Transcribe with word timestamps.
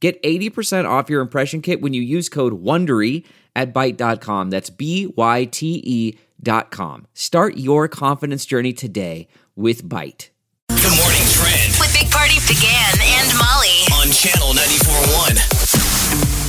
Get 0.00 0.22
80% 0.22 0.88
off 0.88 1.10
your 1.10 1.20
impression 1.20 1.60
kit 1.60 1.80
when 1.80 1.92
you 1.92 2.02
use 2.02 2.28
code 2.28 2.62
WONDERY 2.62 3.24
at 3.56 3.74
Byte.com. 3.74 4.50
That's 4.50 4.70
B 4.70 5.12
Y 5.16 5.44
T 5.46 5.82
E 5.84 6.18
dot 6.40 6.70
com. 6.70 7.06
Start 7.14 7.56
your 7.56 7.88
confidence 7.88 8.46
journey 8.46 8.72
today 8.72 9.26
with 9.56 9.82
Byte. 9.82 10.28
Good 10.68 10.96
morning 10.96 11.26
trend 11.34 11.74
With 11.80 11.92
Big 11.92 12.10
Party 12.12 12.38
began 12.46 12.94
and 13.02 13.36
Molly. 13.36 13.82
on 14.00 14.12
channel 14.12 14.54
94.1. 14.54 15.67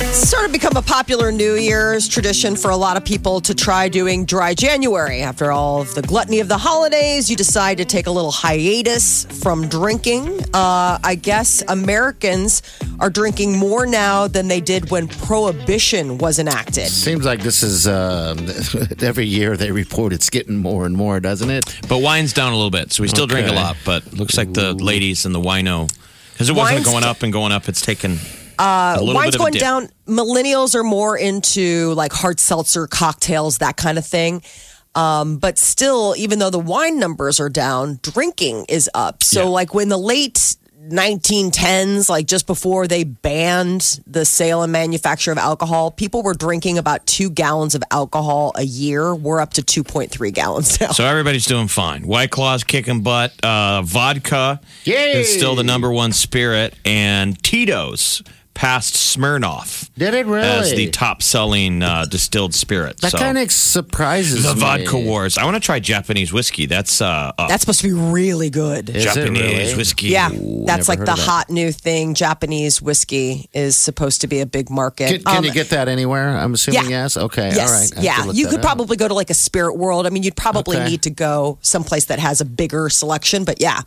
sort 0.06 0.46
of 0.46 0.52
become 0.52 0.76
a 0.76 0.82
popular 0.82 1.30
New 1.30 1.54
Year's 1.56 2.08
tradition 2.08 2.56
for 2.56 2.70
a 2.70 2.76
lot 2.76 2.96
of 2.96 3.04
people 3.04 3.40
to 3.42 3.54
try 3.54 3.88
doing 3.88 4.24
dry 4.24 4.54
January. 4.54 5.20
After 5.20 5.52
all 5.52 5.82
of 5.82 5.94
the 5.94 6.02
gluttony 6.02 6.40
of 6.40 6.48
the 6.48 6.56
holidays, 6.56 7.28
you 7.28 7.36
decide 7.36 7.76
to 7.78 7.84
take 7.84 8.06
a 8.06 8.10
little 8.10 8.30
hiatus 8.30 9.26
from 9.42 9.68
drinking. 9.68 10.40
Uh, 10.54 10.98
I 11.04 11.18
guess 11.20 11.62
Americans 11.68 12.62
are 12.98 13.10
drinking 13.10 13.58
more 13.58 13.84
now 13.84 14.26
than 14.26 14.48
they 14.48 14.60
did 14.60 14.90
when 14.90 15.06
prohibition 15.06 16.16
was 16.18 16.38
enacted. 16.38 16.88
Seems 16.88 17.24
like 17.26 17.42
this 17.42 17.62
is 17.62 17.86
uh, 17.86 18.34
every 19.02 19.26
year 19.26 19.56
they 19.56 19.70
report 19.70 20.12
it's 20.12 20.30
getting 20.30 20.56
more 20.56 20.86
and 20.86 20.96
more, 20.96 21.20
doesn't 21.20 21.50
it? 21.50 21.78
But 21.88 21.98
wine's 21.98 22.32
down 22.32 22.52
a 22.52 22.56
little 22.56 22.70
bit, 22.70 22.92
so 22.92 23.02
we 23.02 23.08
still 23.08 23.26
drink 23.26 23.48
a 23.48 23.52
lot. 23.52 23.76
But 23.84 24.12
looks 24.14 24.36
like 24.38 24.54
the 24.54 24.72
ladies 24.72 25.26
and 25.26 25.34
the 25.34 25.40
wino, 25.40 25.92
because 26.32 26.48
it 26.48 26.54
wasn't 26.54 26.76
Wine's 26.76 26.86
going 26.86 27.04
up 27.04 27.22
and 27.22 27.32
going 27.32 27.52
up. 27.52 27.68
It's 27.68 27.82
taken 27.82 28.18
a 28.60 29.04
Wine's 29.04 29.26
bit 29.26 29.28
of 29.28 29.34
a 29.34 29.38
going 29.38 29.52
dip. 29.52 29.60
down. 29.60 29.88
Millennials 30.06 30.74
are 30.74 30.84
more 30.84 31.16
into 31.16 31.92
like 31.94 32.12
hard 32.12 32.38
seltzer 32.40 32.86
cocktails, 32.86 33.58
that 33.58 33.76
kind 33.76 33.98
of 33.98 34.06
thing. 34.06 34.42
Um, 34.94 35.36
but 35.38 35.56
still, 35.58 36.14
even 36.18 36.38
though 36.40 36.50
the 36.50 36.58
wine 36.58 36.98
numbers 36.98 37.38
are 37.40 37.48
down, 37.48 38.00
drinking 38.02 38.66
is 38.68 38.90
up. 38.94 39.22
So, 39.22 39.42
Yeah. 39.44 39.48
like 39.48 39.72
when 39.72 39.88
the 39.88 39.96
late 39.98 40.56
1910s, 40.90 42.08
like 42.08 42.26
just 42.26 42.46
before 42.46 42.86
they 42.88 43.04
banned 43.04 44.00
the 44.06 44.24
sale 44.24 44.62
and 44.62 44.72
manufacture 44.72 45.30
of 45.32 45.38
alcohol, 45.38 45.90
people 45.90 46.22
were 46.22 46.34
drinking 46.34 46.78
about 46.78 47.06
two 47.06 47.30
gallons 47.30 47.74
of 47.74 47.82
alcohol 47.90 48.52
a 48.56 48.62
year. 48.64 49.14
We're 49.14 49.40
up 49.40 49.52
to 49.54 49.62
2.3 49.62 50.32
gallons 50.32 50.80
now. 50.80 50.90
So 50.90 51.04
everybody's 51.04 51.44
doing 51.46 51.68
fine. 51.68 52.02
White 52.06 52.30
Claw's 52.30 52.64
kicking 52.64 53.02
butt. 53.02 53.32
Uh, 53.44 53.82
vodka 53.82 54.60
Yay! 54.84 55.20
is 55.20 55.32
still 55.32 55.54
the 55.54 55.64
number 55.64 55.90
one 55.92 56.12
spirit, 56.12 56.74
and 56.84 57.40
Tito's 57.42 58.22
passed 58.60 58.94
Smirnoff 58.94 59.88
Did 59.96 60.12
it 60.12 60.26
really? 60.26 60.46
as 60.46 60.70
the 60.72 60.90
top 60.90 61.22
selling 61.22 61.82
uh, 61.82 62.04
distilled 62.04 62.52
spirit. 62.52 62.98
that 63.00 63.12
so 63.12 63.16
kind 63.16 63.38
of 63.38 63.50
surprises 63.50 64.42
the 64.44 64.54
me. 64.54 64.60
vodka 64.60 64.98
wars. 64.98 65.38
I 65.38 65.46
want 65.46 65.54
to 65.54 65.60
try 65.60 65.80
Japanese 65.80 66.30
whiskey. 66.30 66.66
That's 66.66 67.00
uh, 67.00 67.32
up. 67.38 67.48
That's 67.48 67.62
supposed 67.62 67.80
to 67.80 67.86
be 67.86 67.94
really 67.94 68.50
good. 68.50 68.90
Is 68.90 69.06
it 69.06 69.14
Japanese 69.14 69.40
really? 69.40 69.74
whiskey. 69.76 70.08
Yeah, 70.08 70.30
Ooh, 70.34 70.64
that's 70.66 70.90
like 70.90 70.98
the 70.98 71.06
that. 71.06 71.18
hot 71.18 71.48
new 71.48 71.72
thing. 71.72 72.12
Japanese 72.12 72.82
whiskey 72.82 73.48
is 73.54 73.78
supposed 73.78 74.20
to 74.20 74.26
be 74.26 74.40
a 74.40 74.46
big 74.46 74.68
market. 74.68 75.08
Can, 75.08 75.22
can 75.22 75.36
Um, 75.38 75.44
you 75.46 75.52
get 75.54 75.70
that 75.70 75.88
anywhere? 75.88 76.28
I'm 76.28 76.52
assuming 76.52 76.82
yeah. 76.82 77.04
yes. 77.04 77.16
Okay, 77.16 77.52
Yes, 77.54 77.66
all 77.70 77.80
right. 77.80 77.98
I 77.98 78.02
yeah. 78.02 78.30
You 78.30 78.46
could 78.46 78.56
up. 78.58 78.62
probably 78.66 78.98
go 78.98 79.08
to 79.08 79.14
like 79.14 79.30
a 79.30 79.34
spirit 79.34 79.78
world. 79.78 80.06
I 80.06 80.10
mean, 80.10 80.22
you'd 80.22 80.36
probably 80.36 80.76
Okay. 80.76 80.86
need 80.90 81.02
to 81.04 81.10
go 81.10 81.56
someplace 81.62 82.04
that 82.06 82.18
has 82.18 82.42
a 82.42 82.44
bigger 82.44 82.90
selection, 82.90 83.44
but 83.44 83.58
yeah. 83.58 83.80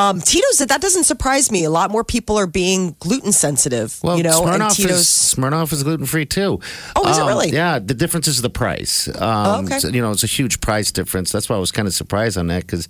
Um, 0.00 0.20
Tito's, 0.20 0.58
that 0.58 0.80
doesn't 0.80 1.04
surprise 1.04 1.50
me. 1.50 1.64
A 1.64 1.70
lot 1.70 1.90
more 1.90 2.04
people 2.04 2.38
are 2.38 2.46
being 2.46 2.96
gluten 3.00 3.32
sensitive, 3.32 3.98
Well, 4.02 4.16
you 4.16 4.22
know, 4.22 4.46
and 4.46 4.62
Smirnoff 4.62 4.76
Tito's. 4.76 5.00
is 5.00 5.06
Smirnoff 5.06 5.72
is 5.72 5.82
gluten 5.82 6.06
free 6.06 6.26
too. 6.26 6.60
Oh, 6.96 7.08
is 7.08 7.18
it 7.18 7.24
really? 7.24 7.50
Yeah, 7.50 7.78
the 7.78 7.94
difference 7.94 8.26
is 8.26 8.40
the 8.42 8.50
price. 8.50 9.08
Um, 9.20 9.66
okay. 9.66 9.78
so, 9.78 9.88
you 9.88 10.00
know, 10.00 10.10
it's 10.10 10.24
a 10.24 10.28
huge 10.28 10.60
price 10.60 10.90
difference. 10.90 11.32
That's 11.32 11.48
why 11.48 11.56
I 11.56 11.58
was 11.58 11.72
kind 11.72 11.86
of 11.86 11.94
surprised 11.94 12.38
on 12.38 12.46
that 12.46 12.62
because 12.62 12.88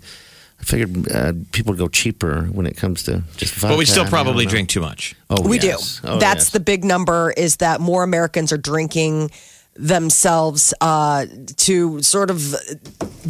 I 0.60 0.64
figured 0.64 1.10
uh, 1.10 1.32
people 1.52 1.72
would 1.72 1.78
go 1.78 1.88
cheaper 1.88 2.42
when 2.44 2.66
it 2.66 2.76
comes 2.76 3.02
to 3.04 3.22
just. 3.36 3.54
Vodka. 3.54 3.74
But 3.74 3.78
we 3.78 3.86
still 3.86 4.04
probably 4.04 4.46
drink 4.46 4.68
too 4.68 4.80
much. 4.80 5.14
Oh, 5.30 5.48
we 5.48 5.58
yes. 5.58 6.00
do. 6.00 6.08
Oh, 6.08 6.18
That's 6.18 6.46
yes. 6.46 6.50
the 6.50 6.60
big 6.60 6.84
number 6.84 7.32
is 7.36 7.56
that 7.56 7.80
more 7.80 8.02
Americans 8.02 8.52
are 8.52 8.58
drinking 8.58 9.30
themselves 9.74 10.74
uh, 10.80 11.26
to 11.56 12.02
sort 12.02 12.30
of 12.30 12.54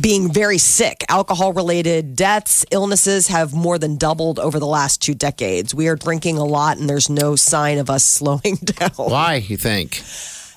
being 0.00 0.32
very 0.32 0.58
sick. 0.58 1.04
Alcohol 1.08 1.52
related 1.52 2.16
deaths, 2.16 2.64
illnesses 2.70 3.28
have 3.28 3.52
more 3.52 3.78
than 3.78 3.96
doubled 3.96 4.38
over 4.38 4.58
the 4.58 4.66
last 4.66 5.02
two 5.02 5.14
decades. 5.14 5.74
We 5.74 5.88
are 5.88 5.96
drinking 5.96 6.38
a 6.38 6.44
lot 6.44 6.78
and 6.78 6.88
there's 6.88 7.10
no 7.10 7.36
sign 7.36 7.78
of 7.78 7.90
us 7.90 8.04
slowing 8.20 8.56
down. 8.56 8.90
Why 8.96 9.36
you 9.36 9.56
think? 9.56 10.02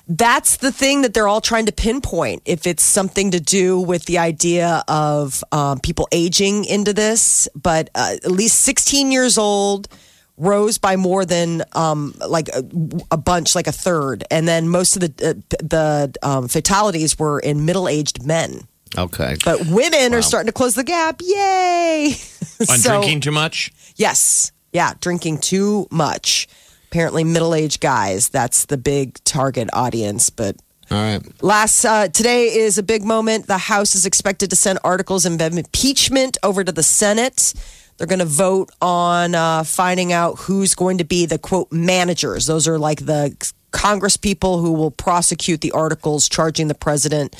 That's 0.06 0.58
the 0.58 0.70
thing 0.70 1.02
that 1.02 1.14
they're 1.14 1.28
all 1.28 1.40
trying 1.40 1.66
to 1.66 1.72
pinpoint. 1.72 2.42
If 2.44 2.66
it's 2.66 2.82
something 2.82 3.30
to 3.30 3.40
do 3.40 3.80
with 3.80 4.04
the 4.04 4.18
idea 4.18 4.84
of 4.86 5.42
um, 5.50 5.80
people 5.80 6.08
aging 6.12 6.66
into 6.66 6.92
this, 6.92 7.48
but 7.54 7.88
uh, 7.94 8.16
at 8.22 8.30
least 8.30 8.60
16 8.60 9.10
years 9.10 9.38
old 9.38 9.88
rose 10.36 10.78
by 10.78 10.96
more 10.96 11.24
than 11.24 11.62
um, 11.72 12.14
like 12.26 12.48
a, 12.48 12.64
a 13.10 13.16
bunch, 13.16 13.54
like 13.54 13.66
a 13.66 13.72
third, 13.72 14.24
and 14.30 14.48
then 14.48 14.68
most 14.68 14.96
of 14.96 15.00
the 15.00 15.28
uh, 15.30 15.56
the 15.62 16.14
um, 16.22 16.48
fatalities 16.48 17.18
were 17.18 17.38
in 17.40 17.64
middle 17.64 17.88
aged 17.88 18.24
men. 18.26 18.60
Okay. 18.96 19.36
But 19.44 19.66
women 19.66 20.14
are 20.14 20.22
starting 20.22 20.46
to 20.46 20.52
close 20.52 20.74
the 20.74 20.84
gap. 20.84 21.20
Yay! 21.20 22.06
On 22.70 22.78
So- 22.78 22.90
drinking 23.00 23.20
too 23.20 23.32
much? 23.32 23.72
Yes. 23.96 24.52
Yeah, 24.72 24.94
drinking 25.00 25.38
too 25.38 25.86
much. 25.90 26.48
Apparently, 26.90 27.24
middle 27.24 27.54
aged 27.54 27.80
guys, 27.80 28.28
that's 28.28 28.66
the 28.66 28.76
big 28.76 29.22
target 29.24 29.68
audience. 29.72 30.30
But 30.30 30.56
All 30.92 30.98
right. 30.98 31.42
last, 31.42 31.84
uh, 31.84 32.06
today 32.08 32.46
is 32.56 32.78
a 32.78 32.82
big 32.84 33.04
moment. 33.04 33.46
The 33.48 33.58
House 33.58 33.96
is 33.96 34.06
expected 34.06 34.50
to 34.50 34.56
send 34.56 34.78
articles 34.84 35.26
of 35.26 35.40
impeachment 35.40 36.36
over 36.44 36.62
to 36.62 36.70
the 36.70 36.82
Senate. 36.84 37.52
They're 37.96 38.06
going 38.06 38.18
to 38.18 38.24
vote 38.24 38.70
on 38.80 39.34
uh, 39.34 39.64
finding 39.64 40.12
out 40.12 40.38
who's 40.40 40.74
going 40.74 40.98
to 40.98 41.04
be 41.04 41.26
the 41.26 41.38
quote 41.38 41.70
managers. 41.70 42.46
Those 42.46 42.66
are 42.66 42.78
like 42.78 43.06
the 43.06 43.36
Congress 43.70 44.16
people 44.16 44.58
who 44.58 44.72
will 44.72 44.90
prosecute 44.90 45.60
the 45.60 45.72
articles 45.72 46.28
charging 46.28 46.68
the 46.68 46.74
president 46.74 47.36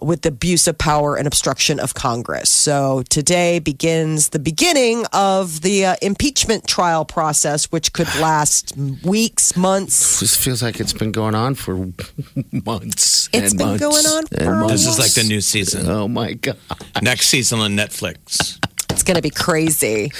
with 0.00 0.22
the 0.22 0.28
abuse 0.28 0.66
of 0.66 0.76
power 0.76 1.16
and 1.16 1.26
obstruction 1.26 1.80
of 1.80 1.94
Congress. 1.94 2.50
So 2.50 3.02
today 3.08 3.58
begins 3.58 4.30
the 4.30 4.38
beginning 4.38 5.04
of 5.12 5.62
the 5.62 5.86
uh, 5.86 5.96
impeachment 6.02 6.66
trial 6.66 7.04
process, 7.04 7.66
which 7.66 7.92
could 7.92 8.08
last 8.16 8.76
weeks, 9.04 9.56
months. 9.56 10.20
This 10.20 10.36
feels 10.36 10.62
like 10.62 10.80
it's 10.80 10.92
been 10.92 11.12
going 11.12 11.34
on 11.34 11.54
for 11.54 11.76
months. 12.52 13.28
It's 13.32 13.52
and 13.52 13.58
been 13.58 13.66
months 13.68 13.80
going 13.80 14.06
on 14.06 14.24
and 14.32 14.44
for 14.44 14.54
months. 14.56 14.72
This 14.72 14.86
is 14.86 14.98
like 14.98 15.14
the 15.14 15.24
new 15.24 15.40
season. 15.40 15.88
Oh 15.88 16.08
my 16.08 16.34
god! 16.34 16.58
Next 17.02 17.28
season 17.28 17.60
on 17.60 17.72
Netflix. 17.72 18.58
It's 18.90 19.02
going 19.02 19.16
to 19.16 19.22
be 19.22 19.30
crazy. 19.30 20.12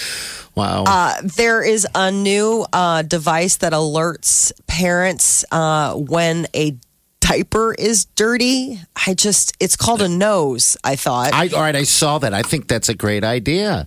Wow. 0.55 0.85
Uh, 0.87 1.15
there 1.23 1.63
is 1.63 1.87
a 1.95 2.11
new 2.11 2.65
uh, 2.73 3.03
device 3.03 3.57
that 3.59 3.73
alerts 3.73 4.53
parents 4.67 5.45
uh, 5.51 5.95
when 5.95 6.47
a 6.55 6.77
diaper 7.21 7.75
is 7.75 8.05
dirty. 8.05 8.81
I 9.07 9.15
just, 9.15 9.57
it's 9.59 9.77
called 9.77 10.03
a 10.03 10.09
nose, 10.09 10.77
I 10.85 10.97
thought. 10.97 11.33
I, 11.33 11.49
all 11.49 11.61
right, 11.61 11.75
I 11.75 11.85
saw 11.85 12.19
that. 12.19 12.35
I 12.35 12.43
think 12.43 12.69
that's 12.69 12.89
a 12.89 12.95
great 12.95 13.25
idea. 13.25 13.85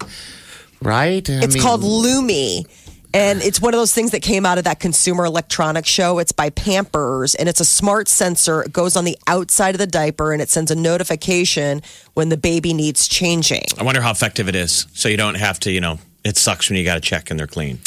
Right? 0.82 1.28
I 1.30 1.44
it's 1.44 1.56
mean, 1.56 1.64
called 1.64 1.82
Lumi. 1.82 2.66
And 3.14 3.42
it's 3.42 3.62
one 3.62 3.74
of 3.74 3.80
those 3.80 3.94
things 3.94 4.12
that 4.12 4.22
came 4.22 4.46
out 4.46 4.58
of 4.58 4.66
that 4.66 4.80
consumer 4.80 5.26
electronics 5.26 5.88
show. 5.88 6.20
It's 6.20 6.32
by 6.32 6.50
Pampers 6.50 7.36
and 7.36 7.48
it's 7.48 7.60
a 7.60 7.66
smart 7.66 8.08
sensor. 8.08 8.64
It 8.64 8.74
goes 8.74 8.96
on 8.96 9.06
the 9.06 9.18
outside 9.28 9.76
of 9.76 9.80
the 9.80 9.88
diaper 9.88 10.34
and 10.34 10.42
it 10.42 10.50
sends 10.50 10.72
a 10.72 10.76
notification 10.76 11.82
when 12.14 12.30
the 12.30 12.38
baby 12.38 12.74
needs 12.74 13.08
changing. 13.08 13.64
I 13.78 13.84
wonder 13.84 14.02
how 14.02 14.12
effective 14.12 14.50
it 14.50 14.56
is. 14.56 14.88
So 14.94 15.10
you 15.10 15.18
don't 15.18 15.36
have 15.36 15.60
to, 15.62 15.72
you 15.72 15.82
know, 15.82 16.00
it 16.24 16.38
sucks 16.38 16.70
when 16.70 16.78
you 16.78 16.84
got 16.84 16.96
to 16.96 17.02
check 17.02 17.32
and 17.32 17.40
they're 17.40 17.48
clean. 17.48 17.80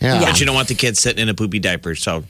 Yeah. 0.00 0.20
Yeah. 0.20 0.30
But 0.30 0.40
you 0.40 0.46
don't 0.46 0.54
want 0.54 0.68
the 0.68 0.74
kids 0.74 1.00
sitting 1.00 1.20
in 1.20 1.28
a 1.28 1.34
poopy 1.34 1.58
diaper. 1.58 1.94
So 1.96 2.24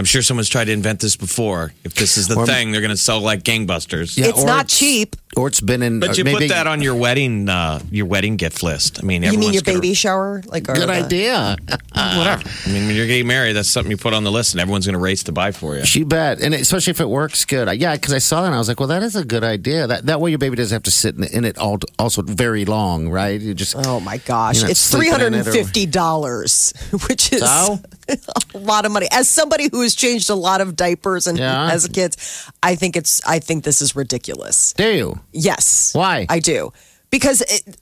I'm 0.00 0.06
sure 0.06 0.22
someone's 0.22 0.48
tried 0.48 0.64
to 0.64 0.72
invent 0.72 1.00
this 1.00 1.14
before. 1.14 1.74
If 1.84 1.92
this 1.94 2.16
is 2.16 2.26
the 2.26 2.36
Or- 2.36 2.46
thing, 2.46 2.72
they're 2.72 2.80
going 2.80 2.90
to 2.90 2.96
sell 2.96 3.20
like 3.20 3.42
gangbusters. 3.42 4.16
Yeah, 4.16 4.28
it's 4.28 4.42
not 4.44 4.64
it's- 4.64 4.78
cheap. 4.78 5.14
or 5.36 5.46
it's 5.46 5.60
been 5.60 5.82
in. 5.82 6.00
But 6.00 6.16
you 6.16 6.24
maybe, 6.24 6.38
put 6.38 6.48
that 6.48 6.66
on 6.66 6.80
your 6.80 6.94
wedding 6.94 7.48
uh, 7.50 7.80
your 7.90 8.06
wedding 8.06 8.36
gift 8.36 8.62
list. 8.62 8.98
I 9.02 9.06
mean, 9.06 9.22
You 9.22 9.36
mean 9.38 9.52
your 9.52 9.60
gonna- 9.62 9.78
baby 9.78 9.92
shower? 9.94 10.42
Like 10.46 10.68
or 10.70 10.74
Good 10.74 10.88
the- 10.88 10.92
idea. 11.04 11.56
Whatever. 11.94 12.42
I 12.66 12.68
mean, 12.72 12.86
when 12.86 12.96
you're 12.96 13.06
getting 13.06 13.26
married, 13.26 13.52
that's 13.52 13.68
something 13.68 13.90
you 13.90 13.96
put 13.98 14.14
on 14.14 14.24
the 14.24 14.32
list, 14.32 14.54
and 14.54 14.60
everyone's 14.62 14.86
going 14.86 14.94
to 14.94 14.98
race 14.98 15.22
to 15.24 15.32
buy 15.32 15.52
for 15.52 15.76
you. 15.76 15.82
You 15.86 16.06
bet, 16.06 16.40
and 16.40 16.54
especially 16.54 16.92
if 16.92 17.00
it 17.00 17.08
works 17.10 17.44
good. 17.44 17.68
Yeah, 17.78 17.94
because 17.94 18.14
I 18.14 18.18
saw 18.18 18.40
that 18.40 18.46
and 18.46 18.54
I 18.54 18.58
was 18.58 18.68
like, 18.68 18.80
"Well, 18.80 18.88
that 18.88 19.02
is 19.02 19.16
a 19.16 19.24
good 19.24 19.44
idea. 19.44 19.86
That 19.86 20.06
that 20.06 20.20
way 20.20 20.30
your 20.30 20.38
baby 20.38 20.56
doesn't 20.56 20.74
have 20.74 20.82
to 20.84 20.90
sit 20.90 21.14
in, 21.16 21.24
in 21.24 21.44
it 21.44 21.58
all 21.58 21.78
also 21.98 22.22
very 22.22 22.64
long, 22.64 23.08
right? 23.10 23.38
You 23.40 23.52
just 23.54 23.74
Oh 23.76 24.00
my 24.00 24.16
gosh. 24.18 24.62
It's 24.64 24.90
three 24.90 25.00
sleeping 25.08 25.12
hundred 25.12 25.26
in 25.28 25.34
and 25.34 25.46
it 25.46 25.50
or- 25.50 25.52
fifty 25.52 25.84
dollars, 25.86 26.72
which 27.08 27.32
is 27.34 27.42
So? 27.42 27.78
a 28.54 28.58
lot 28.58 28.84
of 28.86 28.90
money. 28.92 29.06
As 29.12 29.28
somebody 29.28 29.68
who 29.70 29.82
has 29.90 29.94
changed 29.96 30.30
a 30.30 30.34
lot 30.34 30.60
of 30.60 30.76
diapers 30.76 31.26
and 31.26 31.38
Yeah. 31.38 31.70
as 31.74 31.86
kids, 31.88 32.16
I 32.62 32.74
think 32.76 32.96
it's 32.96 33.20
I 33.26 33.38
think 33.40 33.64
this 33.64 33.82
is 33.82 33.94
ridiculous. 33.96 34.72
do 34.76 34.88
you? 35.00 35.18
Yes. 35.32 35.90
Why? 35.94 36.26
I 36.28 36.38
do. 36.38 36.72
Because 37.10 37.40
it- 37.42 37.76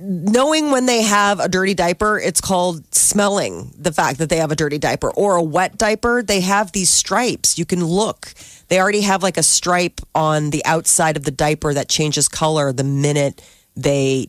knowing 0.00 0.70
when 0.70 0.84
they 0.86 1.02
have 1.02 1.40
a 1.40 1.48
dirty 1.48 1.72
diaper, 1.74 2.18
it's 2.18 2.40
called 2.40 2.82
smelling 2.94 3.72
the 3.78 3.92
fact 3.92 4.18
that 4.18 4.28
they 4.28 4.36
have 4.36 4.52
a 4.52 4.56
dirty 4.56 4.78
diaper 4.78 5.10
or 5.12 5.36
a 5.36 5.42
wet 5.42 5.78
diaper. 5.78 6.22
They 6.22 6.40
have 6.40 6.72
these 6.72 6.90
stripes. 6.90 7.56
You 7.58 7.64
can 7.64 7.82
look. 7.84 8.34
They 8.68 8.78
already 8.80 9.00
have 9.02 9.22
like 9.22 9.38
a 9.38 9.42
stripe 9.42 10.00
on 10.14 10.50
the 10.50 10.62
outside 10.66 11.16
of 11.16 11.24
the 11.24 11.30
diaper 11.30 11.72
that 11.74 11.88
changes 11.88 12.28
color 12.28 12.72
the 12.72 12.84
minute 12.84 13.40
they 13.76 14.28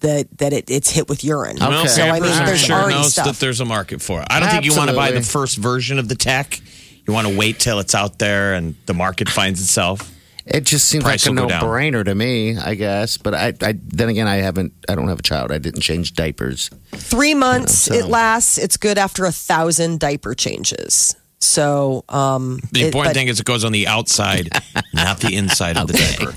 that 0.00 0.26
that 0.38 0.52
it, 0.52 0.70
it's 0.70 0.90
hit 0.90 1.08
with 1.08 1.24
urine. 1.24 1.56
Well, 1.60 1.80
Okay. 1.80 1.88
So 1.88 2.02
I 2.02 2.12
mean, 2.20 2.22
there's 2.22 2.60
sure 2.60 2.76
already 2.76 2.94
knows 2.94 3.12
stuff. 3.12 3.26
that 3.26 3.36
there's 3.38 3.60
a 3.60 3.64
market 3.64 4.00
for 4.02 4.20
it. 4.20 4.26
I 4.30 4.40
don't 4.40 4.48
think 4.50 4.64
you 4.64 4.76
want 4.76 4.90
to 4.90 4.96
buy 4.96 5.10
the 5.12 5.22
first 5.22 5.56
version 5.58 5.98
of 5.98 6.08
the 6.08 6.14
tech. 6.14 6.60
You 7.06 7.12
want 7.14 7.26
to 7.26 7.36
wait 7.36 7.58
till 7.58 7.78
it's 7.78 7.94
out 7.94 8.18
there 8.18 8.54
and 8.54 8.74
the 8.86 8.94
market 8.94 9.28
finds 9.30 9.60
itself. 9.60 10.14
It 10.44 10.64
just 10.64 10.88
seems 10.88 11.04
Price 11.04 11.26
like 11.26 11.30
a 11.30 11.34
will 11.40 11.46
go 11.46 11.48
down. 11.50 11.62
no-brainer 11.62 12.04
to 12.06 12.14
me, 12.14 12.56
I 12.56 12.74
guess. 12.74 13.18
But 13.18 13.34
I, 13.34 13.52
I, 13.60 13.74
then 13.82 14.08
again, 14.08 14.26
I 14.26 14.36
haven't. 14.36 14.72
I 14.88 14.94
don't 14.94 15.08
have 15.08 15.18
a 15.18 15.22
child. 15.22 15.52
I 15.52 15.58
didn't 15.58 15.82
change 15.82 16.14
diapers. 16.14 16.70
Three 16.92 17.34
months 17.34 17.88
Yeah, 17.90 18.00
so- 18.00 18.06
it 18.06 18.08
lasts. 18.08 18.56
It's 18.58 18.76
good 18.78 18.96
after 18.96 19.26
a 19.26 19.32
thousand 19.32 20.00
diaper 20.00 20.34
changes. 20.34 21.14
So 21.40 22.04
um, 22.08 22.60
The 22.72 22.80
it- 22.80 22.86
important 22.86 23.10
but- 23.14 23.18
thing 23.18 23.28
is 23.28 23.40
it 23.40 23.44
goes 23.46 23.62
on 23.64 23.72
the 23.72 23.86
outside, 23.88 24.48
not 24.94 25.20
the 25.20 25.34
inside 25.36 25.76
of 25.76 25.86
the 25.86 25.92
diaper. 26.18 26.34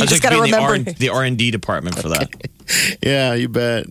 I 0.00 0.06
just 0.06 0.22
gotta 0.22 0.40
remember- 0.40 0.90
the 0.92 1.08
R 1.10 1.22
and 1.24 1.38
D 1.38 1.50
department 1.52 1.96
for 1.98 2.08
that. 2.10 2.28
Yeah, 3.02 3.34
you 3.34 3.48
bet. 3.48 3.86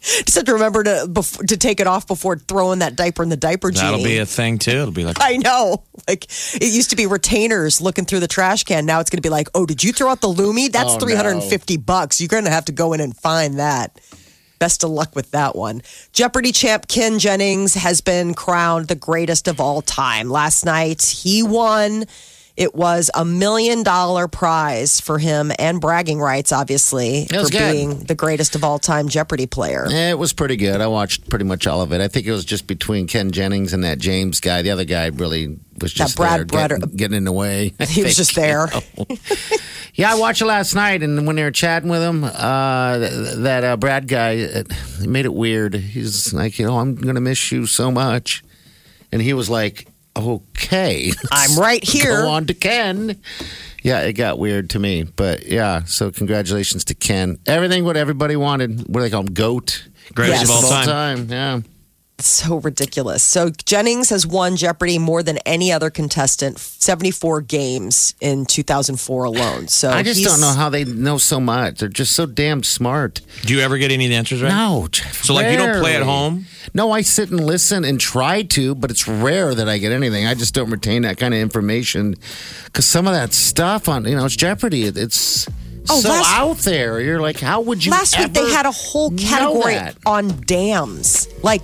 just 0.00 0.34
have 0.36 0.44
to 0.46 0.54
remember 0.54 0.82
to 0.84 1.06
bef- 1.08 1.46
to 1.48 1.56
take 1.56 1.78
it 1.80 1.86
off 1.86 2.06
before 2.06 2.36
throwing 2.38 2.78
that 2.78 2.96
diaper 2.96 3.22
in 3.22 3.28
the 3.28 3.36
diaper 3.36 3.70
genie. 3.70 3.90
That'll 3.90 4.04
be 4.04 4.18
a 4.18 4.26
thing 4.26 4.58
too. 4.58 4.70
It'll 4.70 4.92
be 4.92 5.04
like 5.04 5.18
I 5.20 5.36
know. 5.36 5.82
Like 6.08 6.24
it 6.54 6.72
used 6.72 6.90
to 6.90 6.96
be 6.96 7.06
retainers 7.06 7.80
looking 7.80 8.04
through 8.06 8.20
the 8.20 8.28
trash 8.28 8.64
can. 8.64 8.86
Now 8.86 9.00
it's 9.00 9.10
going 9.10 9.18
to 9.18 9.22
be 9.22 9.28
like, 9.30 9.48
oh, 9.54 9.66
did 9.66 9.84
you 9.84 9.92
throw 9.92 10.08
out 10.10 10.20
the 10.22 10.28
Lumi? 10.32 10.70
That's 10.72 10.90
Oh, 10.90 10.94
no. 10.94 10.98
three 11.00 11.14
hundred 11.14 11.32
and 11.32 11.42
fifty 11.42 11.76
bucks. 11.76 12.20
You're 12.20 12.28
going 12.28 12.44
to 12.44 12.50
have 12.50 12.64
to 12.66 12.72
go 12.72 12.92
in 12.94 13.00
and 13.00 13.14
find 13.16 13.58
that. 13.58 14.00
Best 14.58 14.84
of 14.84 14.90
luck 14.90 15.16
with 15.16 15.30
that 15.30 15.56
one. 15.56 15.80
Jeopardy 16.12 16.52
champ 16.52 16.86
Ken 16.86 17.18
Jennings 17.18 17.74
has 17.74 18.00
been 18.02 18.34
crowned 18.34 18.88
the 18.88 18.94
greatest 18.94 19.48
of 19.48 19.58
all 19.60 19.80
time. 19.82 20.28
Last 20.30 20.64
night 20.64 21.02
he 21.02 21.42
won. 21.42 22.04
It 22.60 22.74
was 22.74 23.10
a 23.14 23.24
million 23.24 23.82
dollar 23.82 24.28
prize 24.28 25.00
for 25.00 25.18
him 25.18 25.50
and 25.58 25.80
bragging 25.80 26.20
rights, 26.20 26.52
obviously, 26.52 27.24
for 27.26 27.48
good. 27.48 27.72
being 27.72 27.98
the 28.00 28.14
greatest 28.14 28.54
of 28.54 28.62
all 28.64 28.78
time 28.78 29.08
Jeopardy 29.08 29.46
player. 29.46 29.86
Eh, 29.90 30.10
It 30.10 30.18
was 30.18 30.34
pretty 30.34 30.56
good. 30.56 30.78
I 30.82 30.86
watched 30.86 31.30
pretty 31.30 31.46
much 31.46 31.66
all 31.66 31.80
of 31.80 31.90
it. 31.94 32.02
I 32.02 32.08
think 32.08 32.26
it 32.26 32.32
was 32.32 32.44
just 32.44 32.66
between 32.66 33.06
Ken 33.06 33.30
Jennings 33.30 33.72
and 33.72 33.82
that 33.84 33.98
James 33.98 34.40
guy. 34.40 34.60
The 34.60 34.72
other 34.72 34.84
guy 34.84 35.06
really 35.06 35.58
was 35.80 35.94
just 35.94 36.18
Brad 36.18 36.50
there, 36.50 36.68
getting, 36.68 36.80
getting 36.96 37.16
in 37.16 37.24
the 37.24 37.32
way. 37.32 37.72
I 37.80 37.86
He 37.86 38.02
was 38.02 38.14
just 38.14 38.34
there. 38.36 38.68
Yeah, 39.94 40.12
I 40.12 40.16
watched 40.18 40.42
it 40.42 40.46
last 40.46 40.74
night, 40.74 41.02
and 41.02 41.26
when 41.26 41.36
they 41.36 41.42
were 41.42 41.50
chatting 41.50 41.88
with 41.88 42.02
him, 42.02 42.24
uh, 42.24 42.98
that 42.98 43.64
uh, 43.64 43.76
Brad 43.78 44.06
guy 44.06 44.64
made 45.00 45.24
it 45.24 45.32
weird. 45.32 45.74
He's 45.74 46.34
like, 46.34 46.58
you 46.58 46.66
know, 46.66 46.78
I'm 46.78 46.94
gonna 46.94 47.22
miss 47.22 47.50
you 47.50 47.64
so 47.64 47.90
much, 47.90 48.44
and 49.10 49.22
he 49.22 49.32
was 49.32 49.48
like, 49.48 49.86
okay, 50.16 51.12
I'm 51.32 51.58
right 51.58 51.82
here. 51.82 52.22
Go 52.22 52.28
on 52.30 52.46
to 52.46 52.54
Ken. 52.54 53.20
Yeah, 53.82 54.00
it 54.00 54.12
got 54.12 54.38
weird 54.38 54.70
to 54.70 54.78
me, 54.78 55.04
but 55.04 55.46
yeah. 55.46 55.84
So 55.84 56.10
congratulations 56.10 56.84
to 56.86 56.94
Ken. 56.94 57.38
Everything 57.46 57.84
what 57.84 57.96
everybody 57.96 58.36
wanted. 58.36 58.80
What 58.88 58.94
do 58.94 59.00
they 59.00 59.10
call 59.10 59.20
him? 59.22 59.32
Goat. 59.32 59.88
greatest 60.14 60.42
Yes. 60.42 60.50
of 60.58 60.64
all 60.64 60.72
Of 60.72 60.84
time. 60.84 61.28
Yeah. 61.30 61.60
So 62.26 62.56
ridiculous. 62.58 63.22
So 63.22 63.50
Jennings 63.50 64.10
has 64.10 64.26
won 64.26 64.56
Jeopardy 64.56 64.98
more 64.98 65.22
than 65.22 65.38
any 65.38 65.72
other 65.72 65.90
contestant, 65.90 66.58
74 66.58 67.40
games 67.42 68.14
in 68.20 68.46
2004 68.46 69.24
alone. 69.24 69.68
So 69.68 69.90
I 69.90 70.02
just 70.02 70.22
don't 70.24 70.40
know 70.40 70.52
how 70.52 70.68
they 70.68 70.84
know 70.84 71.18
so 71.18 71.40
much. 71.40 71.78
They're 71.78 71.88
just 71.88 72.12
so 72.12 72.26
damn 72.26 72.62
smart. 72.62 73.20
Do 73.42 73.54
you 73.54 73.60
ever 73.60 73.78
get 73.78 73.90
any 73.90 74.06
of 74.06 74.10
the 74.10 74.16
answers 74.16 74.42
right? 74.42 74.48
No, 74.50 74.88
Jeff, 74.90 75.22
So 75.24 75.34
like 75.34 75.50
you 75.50 75.56
don't 75.56 75.80
play 75.80 75.96
at 75.96 76.02
home. 76.02 76.46
No, 76.74 76.90
I 76.92 77.00
sit 77.02 77.30
and 77.30 77.44
listen 77.44 77.84
and 77.84 77.98
try 78.00 78.42
to, 78.42 78.74
but 78.74 78.90
it's 78.90 79.08
rare 79.08 79.54
that 79.54 79.68
I 79.68 79.78
get 79.78 79.92
anything. 79.92 80.26
I 80.26 80.34
just 80.34 80.54
don't 80.54 80.70
retain 80.70 81.02
that 81.02 81.16
kind 81.18 81.34
of 81.34 81.40
information 81.40 82.16
because 82.66 82.86
some 82.86 83.06
of 83.06 83.12
that 83.14 83.32
stuff 83.32 83.88
on 83.88 84.04
you 84.06 84.14
know 84.16 84.24
it's 84.26 84.36
Jeopardy. 84.36 84.84
It's 84.84 85.48
Oh, 85.88 85.98
so 85.98 86.10
last- 86.10 86.28
out 86.38 86.58
there. 86.58 87.00
You're 87.00 87.20
like, 87.20 87.40
how 87.40 87.62
would 87.62 87.84
you? 87.84 87.90
Last 87.90 88.16
week 88.18 88.32
they 88.34 88.52
had 88.52 88.66
a 88.66 88.70
whole 88.70 89.10
category 89.12 89.76
on 90.06 90.28
dams, 90.42 91.26
like 91.42 91.62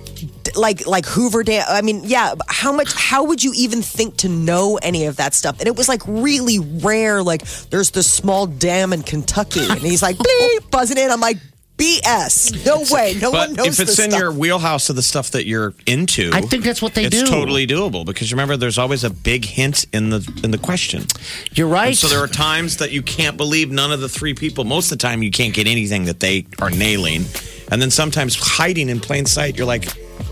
like 0.57 0.85
like 0.87 1.05
Hoover 1.05 1.43
Dam. 1.43 1.65
I 1.67 1.81
mean, 1.81 2.01
yeah. 2.03 2.33
How 2.47 2.71
much? 2.71 2.93
How 2.93 3.23
would 3.25 3.43
you 3.43 3.53
even 3.55 3.81
think 3.81 4.17
to 4.17 4.29
know 4.29 4.77
any 4.81 5.05
of 5.05 5.17
that 5.17 5.33
stuff? 5.33 5.59
And 5.59 5.67
it 5.67 5.75
was 5.75 5.87
like 5.87 6.01
really 6.07 6.59
rare. 6.59 7.23
Like 7.23 7.43
there's 7.69 7.91
this 7.91 8.11
small 8.11 8.47
dam 8.47 8.93
in 8.93 9.03
Kentucky, 9.03 9.61
and 9.69 9.79
he's 9.79 10.01
like 10.01 10.17
bleep 10.17 10.69
buzzing 10.71 10.97
in. 10.97 11.11
I'm 11.11 11.19
like 11.21 11.37
BS. 11.77 12.65
No 12.65 12.83
way. 12.91 13.13
No 13.21 13.31
But 13.31 13.49
one 13.49 13.53
knows 13.55 13.67
if 13.67 13.79
it's 13.87 13.95
this 13.97 13.99
in 13.99 14.09
stuff. 14.11 14.19
your 14.19 14.31
wheelhouse 14.31 14.89
of 14.89 14.95
the 14.95 15.03
stuff 15.03 15.31
that 15.31 15.45
you're 15.45 15.75
into, 15.85 16.31
I 16.33 16.41
think 16.41 16.63
that's 16.63 16.81
what 16.81 16.95
they 16.95 17.05
it's 17.05 17.19
do. 17.21 17.27
totally 17.27 17.67
doable 17.67 18.03
because 18.03 18.31
remember, 18.33 18.57
there's 18.57 18.79
always 18.79 19.03
a 19.03 19.11
big 19.11 19.45
hint 19.45 19.85
in 19.93 20.09
the 20.09 20.27
in 20.43 20.49
the 20.51 20.57
question. 20.57 21.05
You're 21.53 21.67
right. 21.67 21.89
And 21.89 21.97
so 21.97 22.07
there 22.07 22.19
are 22.23 22.27
times 22.27 22.77
that 22.77 22.91
you 22.91 23.03
can't 23.03 23.37
believe 23.37 23.69
none 23.71 23.91
of 23.91 24.01
the 24.01 24.09
three 24.09 24.33
people. 24.33 24.63
Most 24.63 24.91
of 24.91 24.97
the 24.97 25.01
time, 25.03 25.21
you 25.21 25.29
can't 25.29 25.53
get 25.53 25.67
anything 25.67 26.05
that 26.05 26.19
they 26.19 26.47
are 26.59 26.71
nailing, 26.71 27.25
and 27.71 27.79
then 27.79 27.91
sometimes 27.91 28.35
hiding 28.39 28.89
in 28.89 28.99
plain 28.99 29.27
sight, 29.27 29.55
you're 29.55 29.67
like, 29.67 29.85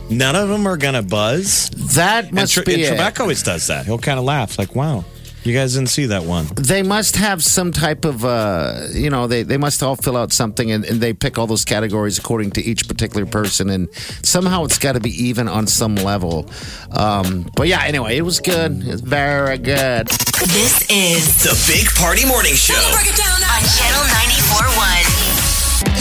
none 0.09 0.35
of 0.35 0.49
them 0.49 0.67
are 0.67 0.77
gonna 0.77 1.03
buzz. 1.03 1.69
that 1.95 2.25
And, 2.25 2.33
must 2.33 2.53
Tre- 2.53 2.63
be 2.63 2.73
and 2.85 2.95
it. 2.95 2.99
Trebek 2.99 3.19
always 3.19 3.43
does 3.43 3.67
that. 3.67 3.85
He'll 3.85 3.97
kind 3.97 4.19
of 4.19 4.25
laugh, 4.25 4.57
like, 4.59 4.75
"Wow, 4.75 5.03
you 5.43 5.53
guys 5.53 5.73
didn't 5.75 5.89
see 5.89 6.07
that 6.07 6.23
one." 6.23 6.47
They 6.55 6.81
must 6.83 7.15
have 7.17 7.43
some 7.43 7.71
type 7.71 8.03
of, 8.05 8.25
uh, 8.25 8.87
you 8.93 9.09
know, 9.09 9.27
they, 9.27 9.43
they 9.43 9.57
must 9.57 9.83
all 9.83 9.95
fill 9.95 10.17
out 10.17 10.33
something 10.33 10.71
and, 10.71 10.83
and 10.85 10.99
they 10.99 11.13
pick 11.13 11.37
all 11.37 11.47
those 11.47 11.63
categories 11.65 12.17
according 12.17 12.51
to 12.51 12.61
each 12.63 12.87
particular 12.87 13.25
person. 13.25 13.69
And 13.69 13.87
somehow 14.23 14.63
it's 14.65 14.79
got 14.79 14.93
to 14.93 14.99
be 14.99 15.11
even 15.25 15.47
on 15.47 15.67
some 15.67 15.95
level. 15.95 16.49
Um, 16.91 17.49
but 17.55 17.67
yeah, 17.67 17.83
anyway, 17.83 18.17
it 18.17 18.23
was 18.23 18.39
good. 18.39 18.83
It's 18.87 19.01
very 19.01 19.57
good. 19.59 20.07
This 20.07 20.85
is 20.89 21.43
The 21.43 21.55
Big 21.71 21.87
Party 21.95 22.25
Morning 22.27 22.53
Show. 22.55 22.73
on 22.73 23.61
Channel 23.77 24.03
94.1. 24.03 25.14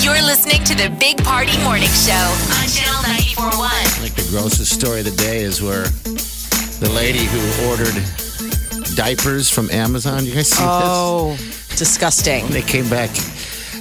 You're 0.01 0.23
listening 0.23 0.65
to 0.65 0.75
the 0.75 0.95
Big 0.99 1.23
Party 1.25 1.57
Morning 1.63 1.89
Show 1.89 2.13
on 2.13 2.69
Channel 2.69 3.03
94.1. 3.03 3.69
I 3.69 3.85
think 4.01 4.15
the 4.15 4.27
grossest 4.31 4.75
story 4.75 5.01
of 5.01 5.07
the 5.07 5.17
day 5.17 5.43
is 5.43 5.63
where 5.63 5.85
the 6.81 6.91
lady 6.95 7.25
who 7.25 7.41
ordered 7.69 7.95
diapers 8.97 9.49
from 9.51 9.71
Amazon, 9.71 10.25
you 10.25 10.35
guys 10.35 10.49
see 10.49 10.63
this? 10.63 10.67
oh, 10.67 11.37
disgusting. 11.77 12.47
this? 12.47 12.55
They 12.55 12.63
came 12.63 12.89
back. 12.89 13.11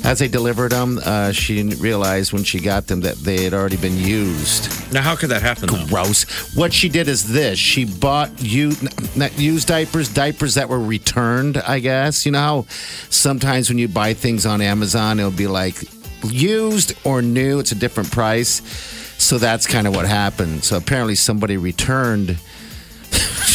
As 0.04 0.20
they 0.20 0.28
delivered 0.28 0.74
them, 0.74 1.00
uh, 1.06 1.32
she 1.32 1.56
didn't 1.56 1.80
realize 1.80 2.34
when 2.34 2.44
she 2.44 2.60
got 2.60 2.88
them 2.88 3.02
that 3.02 3.16
they 3.16 3.44
had 3.44 3.54
already 3.54 3.78
been 3.78 3.98
used. 3.98 4.92
Now, 4.94 5.02
how 5.02 5.16
could 5.16 5.30
that 5.30 5.42
happen? 5.42 5.68
Though? 5.68 5.86
gross. 5.88 6.56
What 6.56 6.74
she 6.74 6.90
did 6.90 7.08
is 7.08 7.32
this: 7.32 7.58
she 7.58 7.86
bought 7.86 8.30
you 8.42 8.74
not 9.16 9.38
used 9.40 9.68
diapers, 9.68 10.10
diapers 10.14 10.56
that 10.56 10.68
were 10.68 10.80
returned. 10.80 11.58
I 11.58 11.80
guess 11.80 12.26
you 12.26 12.34
know 12.34 12.40
how 12.40 12.66
sometimes 13.10 13.70
when 13.70 13.78
you 13.78 13.88
buy 13.88 14.14
things 14.14 14.46
on 14.46 14.62
Amazon, 14.62 15.20
it'll 15.20 15.32
be 15.32 15.48
like 15.48 15.76
used 16.26 16.94
or 17.06 17.22
new. 17.22 17.60
It's 17.60 17.72
a 17.72 17.76
different 17.76 18.12
price. 18.12 18.62
So 19.18 19.38
that's 19.38 19.66
kind 19.68 19.88
of 19.88 19.96
what 19.96 20.06
happened. 20.06 20.66
So 20.66 20.76
apparently 20.76 21.16
somebody 21.16 21.56
returned. 21.56 22.38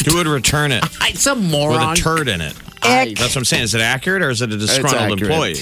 Who 0.07 0.17
would 0.17 0.26
return 0.26 0.73
it 0.73 0.85
Some 1.14 1.52
a 1.52 1.69
with 1.69 1.81
a 1.81 1.95
turd 1.97 2.28
in 2.28 2.40
it? 2.40 2.55
Ick. 2.83 3.19
That's 3.19 3.35
what 3.35 3.37
I'm 3.39 3.45
saying. 3.45 3.63
Is 3.65 3.75
it 3.75 3.81
accurate 3.81 4.23
or 4.23 4.31
is 4.31 4.43
it 4.43 4.53
a 4.53 4.57
disgruntled 4.57 5.21
employee? 5.21 5.55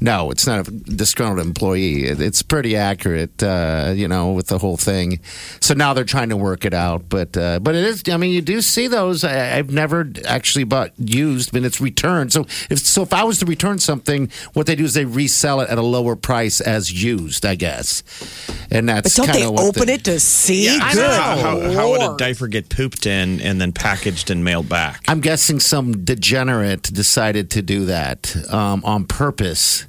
No, 0.00 0.30
it's 0.30 0.46
not 0.46 0.66
a 0.66 0.70
disgruntled 0.70 1.44
employee. 1.46 2.04
It- 2.04 2.20
It's 2.20 2.42
pretty 2.42 2.76
accurate, 2.76 3.42
uh, 3.42 3.92
you 3.94 4.08
know, 4.08 4.32
with 4.32 4.46
the 4.48 4.58
whole 4.58 4.76
thing. 4.76 5.20
So 5.60 5.74
now 5.74 5.94
they're 5.94 6.04
trying 6.04 6.30
to 6.30 6.36
work 6.36 6.64
it 6.64 6.74
out, 6.74 7.08
but 7.08 7.36
uh, 7.36 7.58
but 7.60 7.74
it 7.74 7.84
is. 7.84 8.02
I 8.10 8.16
mean, 8.16 8.32
you 8.32 8.40
do 8.42 8.60
see 8.60 8.86
those. 8.88 9.24
I, 9.24 9.58
I've 9.58 9.70
never 9.70 10.10
actually 10.26 10.64
bought 10.64 10.90
used, 10.98 11.52
but 11.52 11.62
it's 11.64 11.80
returned. 11.80 12.32
So 12.32 12.46
if 12.70 12.78
so, 12.78 13.02
if 13.02 13.12
I 13.12 13.24
was 13.24 13.38
to 13.40 13.46
return 13.46 13.78
something, 13.78 14.30
what 14.54 14.66
they 14.66 14.74
do 14.74 14.84
is 14.84 14.94
they 14.94 15.04
resell 15.04 15.60
it 15.60 15.68
at 15.70 15.78
a 15.78 15.82
lower 15.82 16.16
price 16.16 16.60
as 16.60 16.90
used, 17.02 17.44
I 17.46 17.54
guess. 17.54 18.02
And 18.70 18.86
But 18.88 19.04
that's 19.04 19.14
don't 19.14 19.32
they 19.32 19.46
what 19.46 19.60
open 19.64 19.86
the- 19.86 19.92
it 19.94 20.04
to 20.04 20.18
see? 20.18 20.68
I 20.68 20.92
Good. 20.94 21.00
know. 21.02 21.08
How, 21.10 21.36
how, 21.36 21.72
how 21.72 21.90
would 21.90 22.02
a 22.02 22.16
diaper 22.16 22.48
get 22.48 22.68
pooped 22.68 23.06
in 23.06 23.40
and 23.40 23.60
then 23.60 23.72
packaged 23.72 24.30
and 24.30 24.42
mailed 24.44 24.68
back? 24.68 25.02
I'm 25.08 25.20
guessing 25.20 25.60
some 25.60 26.04
degenerate 26.04 26.63
it 26.64 26.82
decided 26.82 27.50
to 27.52 27.62
do 27.62 27.84
that 27.86 28.34
um, 28.52 28.82
on 28.84 29.04
purpose. 29.06 29.86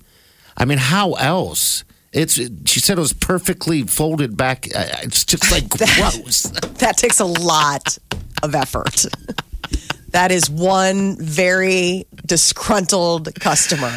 I 0.57 0.65
mean, 0.65 0.77
how 0.77 1.13
else? 1.13 1.83
It's. 2.13 2.35
She 2.65 2.79
said 2.79 2.97
it 2.97 3.01
was 3.01 3.13
perfectly 3.13 3.83
folded 3.83 4.37
back. 4.37 4.67
Uh, 4.73 4.85
It's 5.03 5.25
just 5.25 5.51
like 5.51 5.67
gross. 5.77 6.43
That 6.79 6.97
takes 6.97 7.19
a 7.19 7.25
lot 7.25 7.97
of 8.41 8.55
effort. 8.55 9.05
That 10.11 10.31
is 10.31 10.49
one 10.49 11.17
very 11.17 12.05
disgruntled 12.25 13.35
customer. 13.35 13.91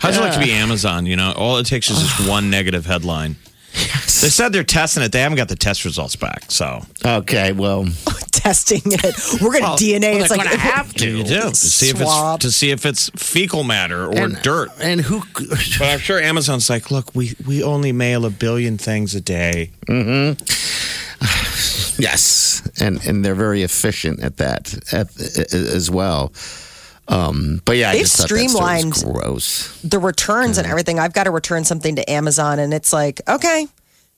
How's 0.00 0.16
it 0.16 0.20
like 0.20 0.34
to 0.34 0.38
be 0.38 0.52
Amazon? 0.52 1.04
You 1.06 1.16
know, 1.16 1.32
all 1.32 1.56
it 1.58 1.66
takes 1.66 1.90
is 1.90 1.98
just 2.00 2.28
one 2.28 2.48
negative 2.50 2.86
headline. 2.86 3.34
They 3.72 4.30
said 4.30 4.52
they're 4.52 4.64
testing 4.64 5.02
it. 5.02 5.12
They 5.12 5.20
haven't 5.20 5.36
got 5.36 5.48
the 5.48 5.54
test 5.56 5.84
results 5.84 6.16
back. 6.16 6.44
So 6.50 6.82
Okay, 7.04 7.52
well, 7.52 7.84
Testing 8.32 8.82
it. 8.84 9.42
We're 9.42 9.52
going 9.52 9.76
to 9.76 9.84
DNA. 9.84 10.14
well, 10.14 10.20
it's 10.22 10.30
like 10.30 10.44
gonna 10.44 10.56
have 10.56 10.92
to. 10.94 11.18
you 11.18 11.24
do 11.24 11.40
to 11.50 11.54
see 11.54 11.90
if 11.90 12.00
it's 12.00 12.36
to 12.38 12.50
see 12.50 12.70
if 12.70 12.86
it's 12.86 13.10
fecal 13.16 13.64
matter 13.64 14.06
or 14.06 14.16
and, 14.16 14.42
dirt. 14.42 14.70
And 14.80 15.00
who? 15.00 15.22
But 15.78 15.82
I'm 15.82 15.98
sure 15.98 16.18
Amazon's 16.20 16.70
like, 16.70 16.90
look, 16.90 17.14
we 17.14 17.34
we 17.46 17.62
only 17.62 17.92
mail 17.92 18.24
a 18.24 18.30
billion 18.30 18.78
things 18.78 19.14
a 19.14 19.20
day. 19.20 19.70
Mm-hmm. 19.86 20.42
Yes, 22.00 22.62
and 22.80 23.04
and 23.04 23.24
they're 23.24 23.34
very 23.34 23.62
efficient 23.64 24.20
at 24.22 24.36
that 24.36 24.72
at, 24.92 25.08
as 25.52 25.90
well. 25.90 26.32
Um, 27.08 27.62
but 27.64 27.76
yeah, 27.76 27.92
They've 27.92 28.02
just 28.02 28.16
thought 28.16 28.28
that 28.28 28.34
streamlined- 28.48 28.92
gross. 28.92 29.80
the 29.82 29.98
returns 29.98 30.58
and 30.58 30.66
everything. 30.66 30.98
I've 30.98 31.14
got 31.14 31.24
to 31.24 31.30
return 31.30 31.64
something 31.64 31.96
to 31.96 32.10
Amazon, 32.10 32.58
and 32.58 32.74
it's 32.74 32.92
like, 32.92 33.20
okay, 33.26 33.66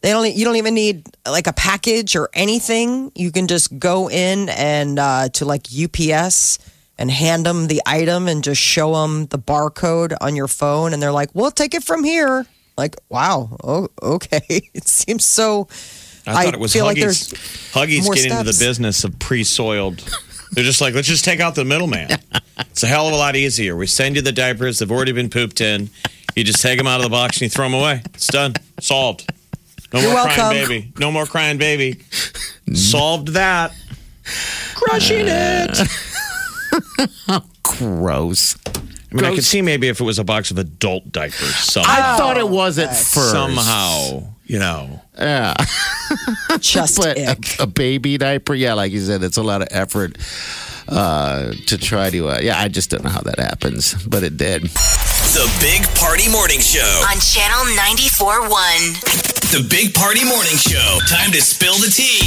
they 0.00 0.11
don't. 0.11 0.35
You 0.35 0.44
don't 0.44 0.56
even 0.56 0.75
need 0.75 1.06
like 1.26 1.47
a 1.47 1.52
package 1.52 2.16
or 2.16 2.30
anything. 2.35 3.12
You 3.14 3.30
can 3.30 3.47
just 3.47 3.78
go 3.78 4.11
in 4.11 4.49
and 4.49 4.99
uh, 4.99 5.28
to 5.35 5.44
like 5.44 5.66
UPS 5.73 6.59
and 6.99 7.11
hand 7.11 7.47
them 7.47 7.68
the 7.68 7.80
item 7.87 8.26
and 8.28 8.42
just 8.42 8.61
show 8.61 8.94
them 9.00 9.26
the 9.26 9.38
barcode 9.38 10.16
on 10.20 10.35
your 10.35 10.49
phone, 10.49 10.92
and 10.92 11.00
they're 11.02 11.12
like, 11.12 11.30
"We'll 11.35 11.50
take 11.52 11.75
it 11.75 11.85
from 11.85 12.02
here." 12.02 12.44
Like, 12.76 12.97
wow, 13.09 13.56
oh, 13.62 13.88
okay. 14.02 14.40
It 14.75 14.88
seems 14.88 15.25
so. 15.25 15.68
I 16.26 16.44
thought 16.44 16.54
it 16.54 16.61
was 16.61 16.73
feel 16.73 16.85
like 16.87 16.97
Huggies. 16.97 17.00
there's 17.00 17.28
Huggies 17.73 18.04
more 18.04 18.14
getting 18.14 18.32
into 18.32 18.44
the 18.44 18.56
business 18.59 19.04
of 19.04 19.18
pre-soiled. 19.18 20.02
They're 20.52 20.64
just 20.64 20.80
like, 20.80 20.94
let's 20.94 21.06
just 21.09 21.25
take 21.25 21.40
out 21.40 21.54
the 21.54 21.64
middleman. 21.64 22.09
It's 22.71 22.83
a 22.83 22.87
hell 22.87 23.07
of 23.07 23.12
a 23.12 23.17
lot 23.17 23.37
easier. 23.37 23.76
We 23.76 23.87
send 23.87 24.17
you 24.17 24.23
the 24.23 24.33
diapers; 24.33 24.79
they've 24.79 24.90
already 24.90 25.12
been 25.12 25.31
pooped 25.31 25.61
in. 25.61 25.90
You 26.37 26.45
just 26.45 26.62
take 26.62 26.79
them 26.79 26.87
out 26.87 27.00
of 27.00 27.05
the 27.05 27.11
box 27.11 27.37
and 27.38 27.43
you 27.43 27.49
throw 27.49 27.67
them 27.67 27.75
away. 27.75 28.02
It's 28.14 28.29
done. 28.29 28.55
Solved. 28.81 29.31
No 29.93 30.00
You're 30.00 30.11
more 30.11 30.14
welcome. 30.17 30.35
crying 30.35 30.69
baby. 30.69 30.93
No 30.99 31.11
more 31.11 31.26
crying 31.26 31.59
baby. 31.59 32.00
Solved 32.73 33.29
that. 33.29 33.73
Crushing 34.75 35.26
it. 35.26 35.79
Gross. 37.62 38.57
I 38.67 39.17
mean, 39.17 39.25
I 39.25 39.35
could 39.35 39.45
see 39.45 39.61
maybe 39.61 39.88
if 39.88 40.00
it 40.00 40.05
was 40.05 40.21
a 40.21 40.25
box 40.25 40.52
of 40.52 40.59
adult 40.59 41.11
diapers 41.11 41.57
somehow. 41.57 42.14
I 42.14 42.17
thought 42.17 42.37
it 42.37 42.49
was 42.49 42.79
at 42.79 42.90
first. 42.90 43.33
somehow, 43.33 44.23
you 44.45 44.61
know. 44.61 45.00
Yeah. 45.19 45.55
just 46.61 46.97
but 46.97 47.19
a, 47.19 47.37
a 47.59 47.67
baby 47.67 48.19
diaper, 48.19 48.55
yeah, 48.55 48.75
like 48.75 48.93
you 48.93 49.00
said, 49.00 49.25
it's 49.25 49.37
a 49.37 49.43
lot 49.43 49.62
of 49.62 49.69
effort 49.73 50.17
uh, 50.90 51.52
to 51.66 51.78
try 51.78 52.11
to. 52.11 52.28
Uh, 52.30 52.38
yeah, 52.40 52.59
I 52.61 52.68
just 52.68 52.90
don't 52.90 53.04
know 53.04 53.11
how 53.11 53.23
that 53.23 53.38
happens, 53.38 53.94
but 54.06 54.23
it 54.23 54.37
did. 54.37 54.62
The 54.62 55.49
Big 55.61 55.87
Party 55.97 56.30
Morning 56.30 56.61
Show. 56.61 57.04
On 57.09 57.18
Channel 57.20 57.64
94.1. 57.76 59.50
The 59.52 59.66
Big 59.68 59.94
Party 59.94 60.25
Morning 60.25 60.56
Show. 60.56 60.99
Time 61.09 61.30
to 61.32 61.40
spill 61.40 61.75
the 61.75 61.90
tea. 61.90 62.20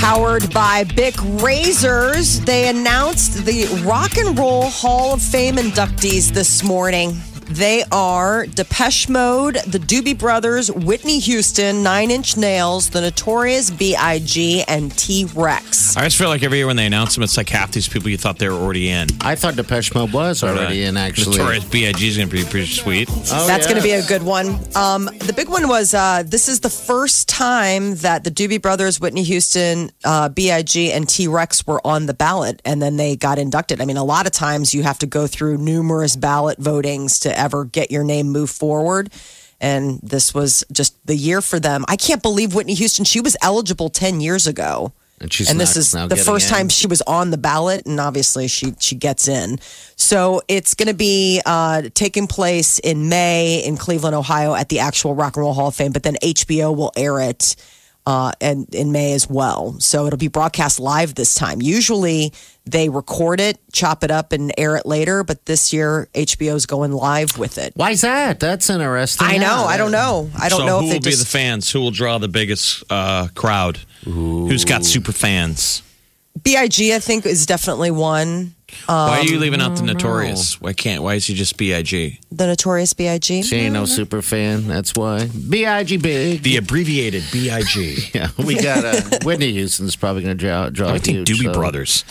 Powered 0.00 0.52
by 0.52 0.84
Bic 0.84 1.14
Razors, 1.42 2.40
they 2.40 2.68
announced 2.68 3.44
the 3.44 3.66
Rock 3.84 4.16
and 4.18 4.38
Roll 4.38 4.68
Hall 4.68 5.14
of 5.14 5.22
Fame 5.22 5.56
inductees 5.56 6.30
this 6.30 6.62
morning. 6.62 7.16
They 7.48 7.84
are 7.92 8.44
Depeche 8.46 9.08
Mode, 9.08 9.54
the 9.66 9.78
Doobie 9.78 10.18
Brothers, 10.18 10.70
Whitney 10.70 11.20
Houston, 11.20 11.82
Nine 11.82 12.10
Inch 12.10 12.36
Nails, 12.36 12.90
the 12.90 13.00
Notorious 13.00 13.70
B.I.G., 13.70 14.64
and 14.66 14.96
T 14.98 15.26
Rex. 15.34 15.96
I 15.96 16.02
just 16.02 16.18
feel 16.18 16.28
like 16.28 16.42
every 16.42 16.58
year 16.58 16.66
when 16.66 16.76
they 16.76 16.86
announce 16.86 17.14
them, 17.14 17.22
it's 17.22 17.36
like 17.36 17.48
half 17.48 17.70
these 17.70 17.88
people 17.88 18.10
you 18.10 18.18
thought 18.18 18.38
they 18.38 18.48
were 18.48 18.54
already 18.54 18.88
in. 18.90 19.08
I 19.20 19.36
thought 19.36 19.54
Depeche 19.54 19.94
Mode 19.94 20.12
was 20.12 20.42
already 20.42 20.82
in, 20.82 20.96
actually. 20.96 21.38
Notorious 21.38 21.64
B.I.G. 21.64 22.06
is 22.08 22.16
going 22.16 22.28
to 22.28 22.36
be 22.36 22.44
pretty 22.44 22.66
sweet. 22.66 23.08
Oh, 23.10 23.46
That's 23.46 23.66
yeah. 23.66 23.72
going 23.72 23.76
to 23.76 23.82
be 23.82 23.92
a 23.92 24.02
good 24.06 24.22
one. 24.22 24.58
Um, 24.74 25.08
the 25.26 25.32
big 25.32 25.48
one 25.48 25.66
was 25.66 25.92
uh, 25.92 26.22
this 26.24 26.48
is 26.48 26.60
the 26.60 26.70
first 26.70 27.28
time 27.28 27.96
that 27.96 28.22
the 28.22 28.30
Doobie 28.30 28.62
Brothers, 28.62 29.00
Whitney 29.00 29.24
Houston, 29.24 29.90
uh, 30.04 30.28
B.I.G., 30.28 30.92
and 30.92 31.08
T 31.08 31.26
Rex 31.26 31.66
were 31.66 31.84
on 31.84 32.06
the 32.06 32.14
ballot 32.14 32.62
and 32.64 32.80
then 32.80 32.96
they 32.96 33.16
got 33.16 33.38
inducted. 33.38 33.80
I 33.80 33.86
mean, 33.86 33.96
a 33.96 34.04
lot 34.04 34.26
of 34.26 34.32
times 34.32 34.72
you 34.72 34.84
have 34.84 35.00
to 35.00 35.06
go 35.06 35.26
through 35.26 35.58
numerous 35.58 36.14
ballot 36.14 36.60
votings 36.60 37.20
to 37.22 37.36
ever 37.36 37.64
get 37.64 37.90
your 37.90 38.04
name 38.04 38.28
moved 38.28 38.54
forward. 38.54 39.10
And 39.60 39.98
this 40.02 40.32
was 40.32 40.64
just 40.70 40.94
the 41.06 41.16
year 41.16 41.40
for 41.40 41.58
them. 41.58 41.84
I 41.88 41.96
can't 41.96 42.22
believe 42.22 42.54
Whitney 42.54 42.74
Houston, 42.74 43.04
she 43.04 43.20
was 43.20 43.36
eligible 43.42 43.88
10 43.88 44.20
years 44.20 44.46
ago. 44.46 44.92
And 45.18 45.32
she's 45.32 45.50
and 45.50 45.58
this 45.58 45.76
is 45.76 45.92
the 45.92 46.16
first 46.16 46.48
in. 46.48 46.54
time 46.54 46.68
she 46.68 46.86
was 46.86 47.00
on 47.02 47.30
the 47.30 47.38
ballot, 47.38 47.86
and 47.86 47.98
obviously 47.98 48.48
she 48.48 48.74
she 48.78 48.96
gets 48.96 49.28
in. 49.28 49.58
So 49.96 50.42
it's 50.46 50.74
going 50.74 50.88
to 50.88 50.94
be 50.94 51.40
uh, 51.46 51.84
taking 51.94 52.26
place 52.26 52.78
in 52.80 53.08
May 53.08 53.64
in 53.64 53.78
Cleveland, 53.78 54.14
Ohio, 54.14 54.54
at 54.54 54.68
the 54.68 54.80
actual 54.80 55.14
Rock 55.14 55.36
and 55.36 55.42
Roll 55.42 55.54
Hall 55.54 55.68
of 55.68 55.74
Fame. 55.74 55.92
But 55.92 56.02
then 56.02 56.16
HBO 56.22 56.76
will 56.76 56.92
air 56.96 57.18
it 57.20 57.56
uh, 58.06 58.32
and 58.40 58.72
in 58.74 58.92
May 58.92 59.12
as 59.12 59.28
well. 59.28 59.76
So 59.80 60.06
it'll 60.06 60.18
be 60.18 60.28
broadcast 60.28 60.78
live 60.78 61.14
this 61.14 61.34
time. 61.34 61.60
Usually 61.60 62.32
they 62.66 62.88
record 62.88 63.40
it, 63.40 63.58
chop 63.72 64.02
it 64.02 64.10
up, 64.10 64.32
and 64.32 64.52
air 64.58 64.76
it 64.76 64.84
later. 64.84 65.22
But 65.22 65.46
this 65.46 65.72
year 65.72 66.08
HBO's 66.14 66.66
going 66.66 66.92
live 66.92 67.38
with 67.38 67.58
it. 67.58 67.72
Why's 67.76 68.00
that? 68.00 68.40
That's 68.40 68.68
interesting. 68.68 69.26
I 69.26 69.36
know. 69.36 69.46
Yeah. 69.46 69.64
I 69.64 69.76
don't 69.76 69.92
know. 69.92 70.30
I 70.38 70.48
don't 70.48 70.60
so 70.60 70.66
know 70.66 70.80
who 70.80 70.86
if 70.86 70.90
they 70.90 70.96
will 70.96 71.04
be 71.04 71.10
just 71.10 71.22
the 71.22 71.28
fans? 71.28 71.70
Who 71.70 71.80
will 71.80 71.92
draw 71.92 72.18
the 72.18 72.28
biggest 72.28 72.82
uh, 72.90 73.28
crowd? 73.34 73.78
Who's 74.04 74.64
got 74.64 74.84
super 74.84 75.12
fans? 75.12 75.82
Big. 76.42 76.56
I 76.56 76.98
think 76.98 77.24
is 77.24 77.46
definitely 77.46 77.90
one. 77.90 78.55
Why 78.86 79.18
are 79.20 79.24
you 79.24 79.38
leaving 79.38 79.60
out 79.60 79.76
the 79.76 79.82
Notorious? 79.82 80.60
Why 80.60 80.72
can't? 80.72 81.02
Why 81.02 81.14
is 81.14 81.26
he 81.26 81.34
just 81.34 81.56
B.I.G.? 81.56 82.20
The 82.30 82.46
Notorious 82.46 82.92
Big. 82.92 83.22
She 83.24 83.44
ain't 83.56 83.72
no 83.72 83.84
super 83.84 84.22
fan. 84.22 84.66
That's 84.66 84.94
why. 84.94 85.28
B.I.G. 85.48 85.96
Big. 85.98 86.42
The 86.42 86.56
abbreviated 86.56 87.24
B.I.G. 87.32 88.10
yeah, 88.14 88.28
we 88.38 88.56
got 88.60 88.84
uh, 88.84 89.18
Whitney 89.24 89.52
Houston's 89.52 89.96
probably 89.96 90.22
going 90.22 90.36
to 90.36 90.44
draw, 90.46 90.68
draw 90.68 90.88
I 90.88 90.98
think 90.98 91.28
huge, 91.28 91.40
Doobie 91.40 91.44
so. 91.44 91.52
Brothers. 91.52 92.04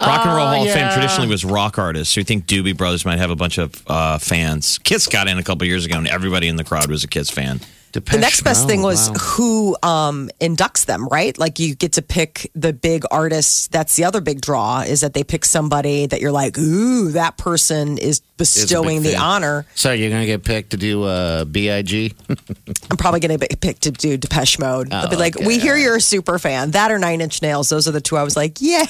Rock 0.00 0.26
and 0.26 0.36
Roll 0.36 0.46
Oh, 0.46 0.50
Hall 0.50 0.62
of 0.66 0.72
Fame 0.72 0.86
yeah. 0.86 0.94
traditionally 0.94 1.28
was 1.28 1.44
rock 1.44 1.78
artists. 1.78 2.14
So 2.14 2.20
you 2.20 2.24
think 2.24 2.46
Doobie 2.46 2.76
Brothers 2.76 3.04
might 3.04 3.18
have 3.18 3.30
a 3.30 3.36
bunch 3.36 3.58
of 3.58 3.82
uh, 3.86 4.18
fans? 4.18 4.78
Kiss 4.78 5.06
got 5.06 5.28
in 5.28 5.38
a 5.38 5.42
couple 5.42 5.66
years 5.66 5.84
ago, 5.84 5.96
and 5.98 6.06
everybody 6.08 6.48
in 6.48 6.56
the 6.56 6.64
crowd 6.64 6.88
was 6.90 7.04
a 7.04 7.08
Kiss 7.08 7.30
fan. 7.30 7.60
Depeche 7.92 8.12
the 8.14 8.20
next 8.20 8.42
best 8.42 8.62
Mode, 8.62 8.70
thing 8.70 8.82
was 8.82 9.08
wow. 9.10 9.14
who 9.18 9.76
um, 9.82 10.30
inducts 10.40 10.86
them, 10.86 11.08
right? 11.08 11.36
Like 11.38 11.58
you 11.58 11.74
get 11.74 11.94
to 11.94 12.02
pick 12.02 12.50
the 12.54 12.72
big 12.72 13.04
artists. 13.10 13.68
That's 13.68 13.96
the 13.96 14.04
other 14.04 14.20
big 14.20 14.40
draw 14.40 14.80
is 14.80 15.00
that 15.00 15.14
they 15.14 15.24
pick 15.24 15.44
somebody 15.44 16.06
that 16.06 16.20
you're 16.20 16.32
like, 16.32 16.58
ooh, 16.58 17.10
that 17.12 17.36
person 17.38 17.98
is 17.98 18.20
bestowing 18.36 19.02
the 19.02 19.12
fan. 19.12 19.20
honor. 19.20 19.66
So 19.74 19.90
you're 19.92 20.10
going 20.10 20.20
to 20.22 20.26
get 20.26 20.44
picked 20.44 20.70
to 20.70 20.76
do 20.76 21.02
uh, 21.04 21.44
B.I.G. 21.44 22.14
I'm 22.90 22.96
probably 22.96 23.18
going 23.20 23.36
to 23.38 23.48
be 23.48 23.54
picked 23.56 23.82
to 23.82 23.90
do 23.90 24.16
Depeche 24.16 24.58
Mode. 24.60 24.90
They'll 24.90 25.08
be 25.08 25.16
Oh, 25.16 25.18
like, 25.18 25.36
okay. 25.36 25.46
we 25.46 25.58
hear 25.58 25.76
you're 25.76 25.96
a 25.96 26.00
super 26.00 26.38
fan. 26.38 26.70
That 26.72 26.92
or 26.92 26.98
Nine 26.98 27.20
Inch 27.20 27.42
Nails. 27.42 27.68
Those 27.68 27.88
are 27.88 27.92
the 27.92 28.00
two 28.00 28.16
I 28.16 28.22
was 28.22 28.36
like, 28.36 28.60
yay. 28.60 28.84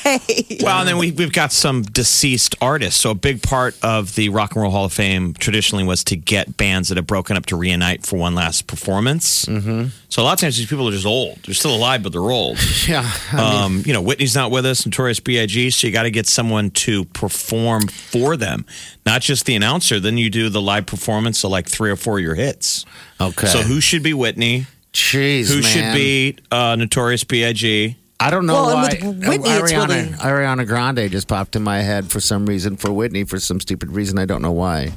Well, 0.61 0.81
and 0.81 0.89
then 0.89 0.99
we, 0.99 1.13
we've 1.13 1.33
got 1.33 1.53
some 1.53 1.83
deceased 1.83 2.57
artists. 2.61 3.01
So 3.01 3.11
a 3.11 3.15
big 3.15 3.43
part 3.43 3.75
of 3.83 4.15
the 4.17 4.29
Rock 4.29 4.53
and 4.55 4.63
Roll 4.63 4.71
Hall 4.71 4.85
of 4.85 4.93
Fame 4.93 5.33
traditionally 5.35 5.85
was 5.85 6.05
to 6.05 6.17
get 6.17 6.57
bands 6.59 6.89
that 6.89 6.97
have 6.99 7.07
broken 7.07 7.37
up 7.37 7.47
to 7.47 7.57
reunite 7.57 8.05
for 8.05 8.19
one 8.19 8.35
last 8.35 8.67
performance. 8.67 8.88
Mm-hmm. 8.93 9.87
So 10.09 10.23
a 10.23 10.25
lot 10.25 10.33
of 10.35 10.41
times 10.41 10.57
these 10.57 10.67
people 10.69 10.89
are 10.89 10.93
just 10.93 11.07
old. 11.07 11.39
They're 11.45 11.55
still 11.55 11.75
alive, 11.75 12.03
but 12.03 12.13
they're 12.13 12.21
old. 12.31 12.59
Yeah. 12.89 13.11
Um, 13.37 13.83
you 13.85 13.93
know, 13.93 14.01
Whitney's 14.01 14.35
not 14.35 14.51
with 14.51 14.65
us, 14.65 14.87
Notorious 14.87 15.21
B.I.G., 15.21 15.71
so 15.71 15.87
you 15.87 15.93
got 15.93 16.05
to 16.05 16.11
get 16.11 16.27
someone 16.27 16.71
to 16.71 17.05
perform 17.07 17.87
for 17.89 18.37
them, 18.37 18.65
not 19.05 19.21
just 19.21 19.45
the 19.47 19.55
announcer. 19.55 20.01
Then 20.01 20.17
you 20.17 20.31
do 20.31 20.49
the 20.49 20.63
live 20.63 20.87
performance 20.87 21.45
of 21.45 21.51
like 21.51 21.69
three 21.69 21.91
or 21.91 21.97
four 21.97 22.19
of 22.19 22.25
your 22.25 22.35
hits. 22.35 22.87
Okay. 23.21 23.47
So 23.47 23.59
who 23.63 23.81
should 23.81 24.03
be 24.03 24.15
Whitney? 24.15 24.67
Jeez, 24.95 25.49
Who 25.49 25.61
man. 25.61 25.63
should 25.65 25.95
be 25.95 26.37
uh, 26.51 26.77
Notorious 26.77 27.25
B.I.G.? 27.25 27.97
I 28.21 28.31
don't 28.31 28.47
know 28.47 28.55
Well, 28.55 28.71
and 28.71 28.83
why. 29.03 29.09
with 29.09 29.29
Whitney, 29.29 29.51
it's 29.51 29.71
Ariana, 29.73 29.89
really- 29.89 30.09
Ariana 30.19 30.67
Grande 30.67 31.11
just 31.11 31.29
popped 31.29 31.55
in 31.55 31.63
my 31.63 31.83
head 31.83 32.11
for 32.11 32.19
some 32.21 32.47
reason. 32.47 32.77
For 32.77 32.91
Whitney, 32.91 33.23
for 33.25 33.39
some 33.39 33.61
stupid 33.61 33.93
reason, 33.93 34.19
I 34.19 34.25
don't 34.25 34.43
know 34.43 34.51
why. 34.51 34.93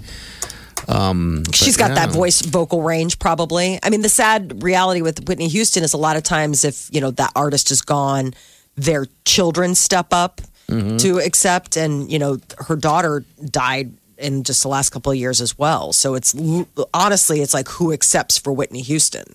She's 1.54 1.78
got 1.78 1.96
that 1.96 2.10
voice 2.12 2.42
vocal 2.42 2.82
range, 2.82 3.20
probably. 3.20 3.80
I 3.84 3.90
mean, 3.90 4.02
the 4.02 4.10
sad 4.10 4.62
reality 4.64 5.02
with 5.02 5.28
Whitney 5.28 5.48
Houston 5.48 5.84
is 5.84 5.94
a 5.94 5.98
lot 5.98 6.18
of 6.18 6.24
times 6.24 6.64
if, 6.64 6.90
you 6.92 7.02
know, 7.02 7.12
that 7.12 7.32
artist 7.36 7.72
is 7.72 7.82
gone, 7.82 8.34
their 8.76 9.08
children 9.26 9.76
step 9.76 10.08
up 10.12 10.42
Mm-hmm. 10.68 10.98
to 10.98 11.20
accept. 11.20 11.76
And, 11.76 12.10
you 12.10 12.18
know, 12.18 12.38
her 12.60 12.78
daughter 12.78 13.26
died 13.44 13.92
in 14.18 14.44
just 14.44 14.62
the 14.62 14.70
last 14.70 14.92
couple 14.92 15.12
of 15.12 15.18
years 15.18 15.42
as 15.42 15.58
well. 15.58 15.92
So 15.92 16.16
it's 16.16 16.34
honestly, 16.94 17.42
it's 17.42 17.54
like 17.54 17.68
who 17.68 17.92
accepts 17.92 18.38
for 18.38 18.54
Whitney 18.54 18.82
Houston? 18.82 19.26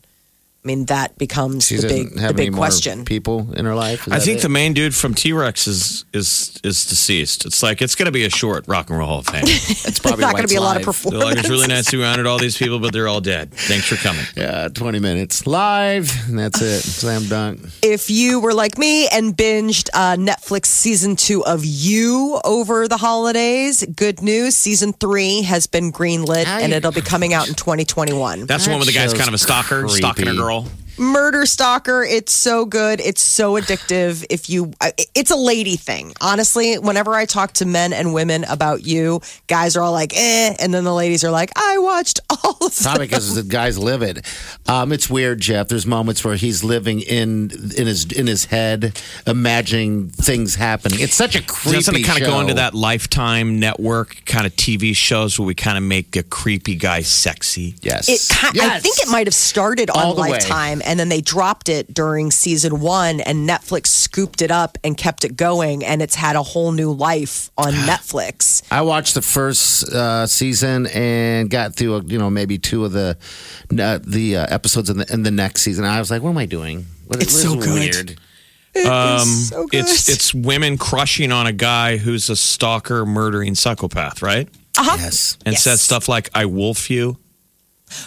I 0.66 0.74
mean, 0.74 0.86
that 0.86 1.16
becomes 1.16 1.68
She 1.68 1.76
the 1.76 1.82
doesn't 1.82 1.96
big, 2.06 2.14
the 2.14 2.20
have 2.22 2.30
any 2.32 2.46
big 2.46 2.52
more 2.54 2.64
question. 2.64 3.04
people 3.04 3.54
in 3.54 3.64
her 3.66 3.74
life. 3.76 4.08
Is 4.08 4.12
I 4.12 4.18
think 4.18 4.40
it? 4.40 4.42
the 4.42 4.48
main 4.48 4.72
dude 4.74 4.96
from 4.96 5.14
T 5.14 5.32
Rex 5.32 5.68
is 5.68 6.04
is 6.12 6.58
is 6.64 6.84
deceased. 6.86 7.46
It's 7.46 7.62
like 7.62 7.80
it's 7.80 7.94
going 7.94 8.06
to 8.06 8.10
be 8.12 8.24
a 8.24 8.30
short 8.30 8.66
Rock 8.66 8.90
and 8.90 8.98
Roll 8.98 9.06
Hall 9.06 9.18
of 9.20 9.26
Fame. 9.28 9.42
it's 9.46 10.00
probably 10.00 10.22
not 10.22 10.32
going 10.32 10.38
to 10.38 10.42
it's 10.42 10.52
be 10.52 10.56
a 10.56 10.60
lot 10.60 10.76
of 10.76 10.84
live. 10.84 10.84
They're 10.84 10.92
performance. 10.92 11.24
like 11.24 11.38
it's 11.38 11.48
really 11.48 11.68
nice 11.68 11.88
to 11.92 12.02
honor 12.02 12.26
all 12.26 12.38
these 12.40 12.58
people, 12.58 12.80
but 12.80 12.92
they're 12.92 13.06
all 13.06 13.20
dead. 13.20 13.52
Thanks 13.54 13.86
for 13.86 13.94
coming. 13.94 14.24
Yeah, 14.36 14.66
twenty 14.66 14.98
minutes 14.98 15.46
live, 15.46 16.10
and 16.28 16.36
that's 16.36 16.60
it. 16.60 16.80
Slam 16.80 17.28
dunk. 17.28 17.60
if 17.82 18.10
you 18.10 18.40
were 18.40 18.52
like 18.52 18.76
me 18.76 19.06
and 19.06 19.36
binged 19.36 19.85
uh, 19.96 20.14
Netflix 20.16 20.66
season 20.66 21.16
two 21.16 21.44
of 21.44 21.64
You 21.64 22.38
over 22.44 22.86
the 22.86 22.98
holidays, 22.98 23.84
good 23.84 24.20
news. 24.22 24.54
Season 24.54 24.92
three 24.92 25.42
has 25.42 25.66
been 25.66 25.90
greenlit 25.90 26.44
How 26.44 26.58
and 26.58 26.72
it'll 26.72 26.92
be 26.92 27.00
coming 27.00 27.32
out 27.32 27.48
in 27.48 27.54
2021. 27.54 28.44
That's 28.46 28.66
the 28.66 28.70
one 28.70 28.78
where 28.78 28.86
the 28.86 28.92
guy's 28.92 29.14
kind 29.14 29.28
of 29.28 29.34
a 29.34 29.38
stalker, 29.38 29.88
stalking 29.88 30.28
a 30.28 30.34
girl. 30.34 30.66
Murder 30.98 31.46
Stalker. 31.46 32.02
It's 32.02 32.32
so 32.32 32.64
good. 32.64 33.00
It's 33.00 33.20
so 33.22 33.54
addictive. 33.54 34.24
If 34.30 34.48
you, 34.48 34.72
it's 35.14 35.30
a 35.30 35.36
lady 35.36 35.76
thing. 35.76 36.12
Honestly, 36.20 36.76
whenever 36.78 37.14
I 37.14 37.24
talk 37.26 37.52
to 37.54 37.66
men 37.66 37.92
and 37.92 38.14
women 38.14 38.44
about 38.44 38.86
you, 38.86 39.20
guys 39.46 39.76
are 39.76 39.82
all 39.82 39.92
like, 39.92 40.12
eh. 40.16 40.54
And 40.58 40.72
then 40.72 40.84
the 40.84 40.94
ladies 40.94 41.24
are 41.24 41.30
like, 41.30 41.50
I 41.56 41.78
watched 41.78 42.20
all 42.30 42.56
of 42.60 42.74
them. 42.76 42.82
Probably 42.82 43.06
because 43.06 43.34
the 43.34 43.42
guys 43.42 43.78
live 43.78 44.02
it. 44.02 44.24
Um, 44.68 44.92
it's 44.92 45.08
weird, 45.10 45.40
Jeff. 45.40 45.68
There's 45.68 45.86
moments 45.86 46.24
where 46.24 46.36
he's 46.36 46.64
living 46.64 47.00
in 47.00 47.50
in 47.76 47.86
his 47.86 48.10
in 48.12 48.26
his 48.26 48.46
head, 48.46 49.00
imagining 49.26 50.08
things 50.08 50.54
happening. 50.54 51.00
It's 51.00 51.14
such 51.14 51.36
a 51.36 51.42
creepy 51.42 51.76
Doesn't 51.76 51.96
it 51.96 52.04
kind 52.04 52.22
of 52.22 52.26
go 52.28 52.40
into 52.40 52.54
that 52.54 52.74
Lifetime 52.74 53.60
network 53.60 54.24
kind 54.24 54.46
of 54.46 54.54
TV 54.56 54.94
shows 54.94 55.38
where 55.38 55.46
we 55.46 55.54
kind 55.54 55.76
of 55.78 55.84
make 55.84 56.16
a 56.16 56.22
creepy 56.22 56.74
guy 56.74 57.02
sexy? 57.02 57.74
Yes. 57.82 58.08
It 58.08 58.20
ki- 58.28 58.60
I 58.60 58.80
think 58.80 58.98
it 58.98 59.08
might 59.08 59.26
have 59.26 59.34
started 59.34 59.90
All 59.90 60.10
on 60.10 60.16
the 60.16 60.22
way. 60.22 60.38
Lifetime 60.86 60.90
and 60.92 61.00
then 61.00 61.08
they 61.08 61.20
dropped 61.20 61.68
it 61.68 61.92
during 61.92 62.30
season 62.30 62.80
one 62.80 63.20
and 63.20 63.48
Netflix 63.48 63.88
scooped 63.88 64.42
it 64.42 64.50
up 64.50 64.78
and 64.84 64.96
kept 64.96 65.24
it 65.24 65.36
going 65.36 65.84
and 65.84 66.00
it's 66.02 66.14
had 66.14 66.36
a 66.36 66.42
whole 66.42 66.72
new 66.72 66.92
life 66.92 67.50
on 67.58 67.72
Netflix. 67.90 68.62
I 68.70 68.82
watched 68.82 69.14
the 69.14 69.22
first 69.22 69.88
uh, 69.92 70.26
season 70.26 70.86
and 70.88 71.50
got 71.50 71.74
through, 71.74 72.02
you 72.06 72.18
know, 72.18 72.30
maybe 72.30 72.58
two 72.58 72.84
of 72.84 72.92
the 72.92 73.16
uh, 73.78 73.98
the 74.06 74.36
uh, 74.36 74.46
episodes 74.48 74.90
in 74.90 74.98
the 74.98 75.12
in 75.12 75.22
the 75.22 75.30
next 75.30 75.62
season. 75.62 75.84
I 75.84 75.98
was 75.98 76.10
like, 76.10 76.22
"What 76.22 76.30
am 76.30 76.38
I 76.38 76.46
doing? 76.46 76.86
What, 77.06 77.22
It's 77.22 77.40
so 77.40 77.56
good. 77.56 77.68
weird." 77.68 78.20
Um, 78.86 79.20
so 79.26 79.66
good. 79.66 79.80
it's 79.80 80.08
it's 80.08 80.34
women 80.34 80.76
crushing 80.78 81.32
on 81.32 81.46
a 81.46 81.52
guy 81.52 81.96
who's 81.96 82.28
a 82.30 82.36
stalker, 82.36 83.06
murdering 83.06 83.54
psychopath, 83.54 84.22
right? 84.22 84.48
Uh-huh. 84.78 84.96
Yes. 85.00 85.38
And 85.46 85.54
Yes. 85.54 85.62
says 85.62 85.80
stuff 85.82 86.08
like 86.08 86.30
"I 86.34 86.44
wolf 86.44 86.90
you." 86.90 87.16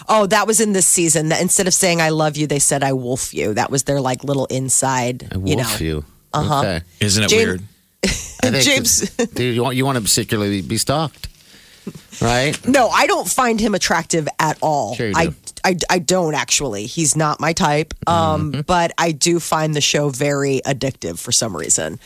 Oh, 0.08 0.26
that 0.28 0.46
was 0.48 0.60
in 0.60 0.74
this 0.74 0.86
season. 0.88 1.30
That 1.30 1.42
Instead 1.42 1.68
of 1.68 1.74
saying 1.74 2.02
I 2.02 2.10
love 2.10 2.36
you, 2.38 2.48
they 2.48 2.60
said 2.60 2.84
I 2.84 2.94
wolf 2.94 3.34
you. 3.34 3.54
That 3.54 3.72
was 3.72 3.84
their 3.84 4.02
like 4.02 4.24
little 4.24 4.46
inside, 4.48 5.28
I 5.32 5.36
you 5.38 5.56
know. 5.56 5.64
wolf 5.64 5.82
you. 5.82 6.06
Uh-huh. 6.34 6.60
Okay. 6.60 6.82
Isn't 7.00 7.24
it 7.24 7.30
James- 7.30 7.46
weird? 7.48 7.62
James- 8.64 9.04
it's- 9.04 9.28
dude, 9.30 9.56
you 9.56 9.64
want 9.64 9.76
you 9.76 9.86
want 9.86 9.98
to 9.98 10.02
particularly 10.04 10.62
be 10.62 10.78
stalked, 10.78 11.28
right? 12.22 12.58
No, 12.68 12.90
I 12.90 13.08
don't 13.08 13.28
find 13.28 13.60
him 13.60 13.74
attractive 13.76 14.28
at 14.40 14.58
all. 14.62 14.96
Sure 14.96 15.08
you 15.08 15.14
I, 15.16 15.26
do. 15.28 15.36
I 15.64 15.76
I 15.90 16.00
don't 16.00 16.34
actually. 16.36 16.86
He's 16.86 17.16
not 17.16 17.40
my 17.40 17.54
type. 17.54 17.94
Um, 18.08 18.52
Mm-hmm. 18.52 18.62
but 18.62 18.92
I 18.98 19.12
do 19.12 19.40
find 19.40 19.76
the 19.76 19.82
show 19.82 20.10
very 20.10 20.62
addictive 20.66 21.20
for 21.20 21.32
some 21.32 21.56
reason. 21.56 22.00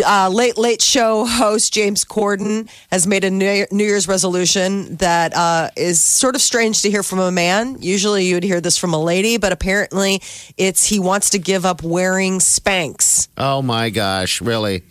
Uh, 0.00 0.28
late 0.28 0.56
late 0.56 0.80
show 0.80 1.24
host 1.24 1.72
James 1.72 2.04
Corden 2.04 2.70
has 2.90 3.06
made 3.06 3.24
a 3.24 3.30
New 3.30 3.66
New 3.70 3.84
Year's 3.84 4.08
resolution 4.08 4.96
that 4.96 5.34
uh, 5.34 5.70
is 5.76 6.00
sort 6.00 6.34
of 6.34 6.40
strange 6.40 6.82
to 6.82 6.90
hear 6.90 7.02
from 7.02 7.18
a 7.18 7.32
man. 7.32 7.76
Usually, 7.80 8.24
you 8.24 8.36
would 8.36 8.44
hear 8.44 8.60
this 8.60 8.78
from 8.78 8.94
a 8.94 9.02
lady, 9.02 9.36
but 9.38 9.52
apparently, 9.52 10.22
it's 10.56 10.86
he 10.86 10.98
wants 10.98 11.30
to 11.30 11.38
give 11.38 11.66
up 11.66 11.82
wearing 11.82 12.38
Spanx. 12.38 13.28
Oh 13.36 13.60
my 13.62 13.90
gosh, 13.90 14.40
really? 14.40 14.82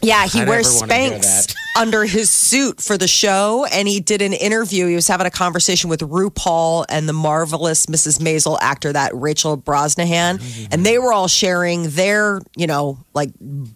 Yeah, 0.00 0.26
he 0.26 0.40
I 0.40 0.44
wears 0.44 0.82
Spanx. 0.82 1.54
under 1.76 2.04
his 2.04 2.30
suit 2.30 2.80
for 2.80 2.98
the 2.98 3.08
show. 3.08 3.64
And 3.72 3.88
he 3.88 4.00
did 4.00 4.20
an 4.22 4.32
interview. 4.32 4.86
He 4.86 4.94
was 4.94 5.08
having 5.08 5.26
a 5.26 5.30
conversation 5.30 5.88
with 5.88 6.00
RuPaul 6.00 6.84
and 6.88 7.08
the 7.08 7.12
marvelous 7.14 7.86
Mrs. 7.86 8.18
Maisel 8.20 8.58
actor, 8.60 8.92
that 8.92 9.12
Rachel 9.14 9.56
Brosnahan. 9.56 10.68
And 10.70 10.84
they 10.84 10.98
were 10.98 11.12
all 11.12 11.28
sharing 11.28 11.88
their, 11.90 12.40
you 12.56 12.66
know, 12.66 12.98
like 13.14 13.30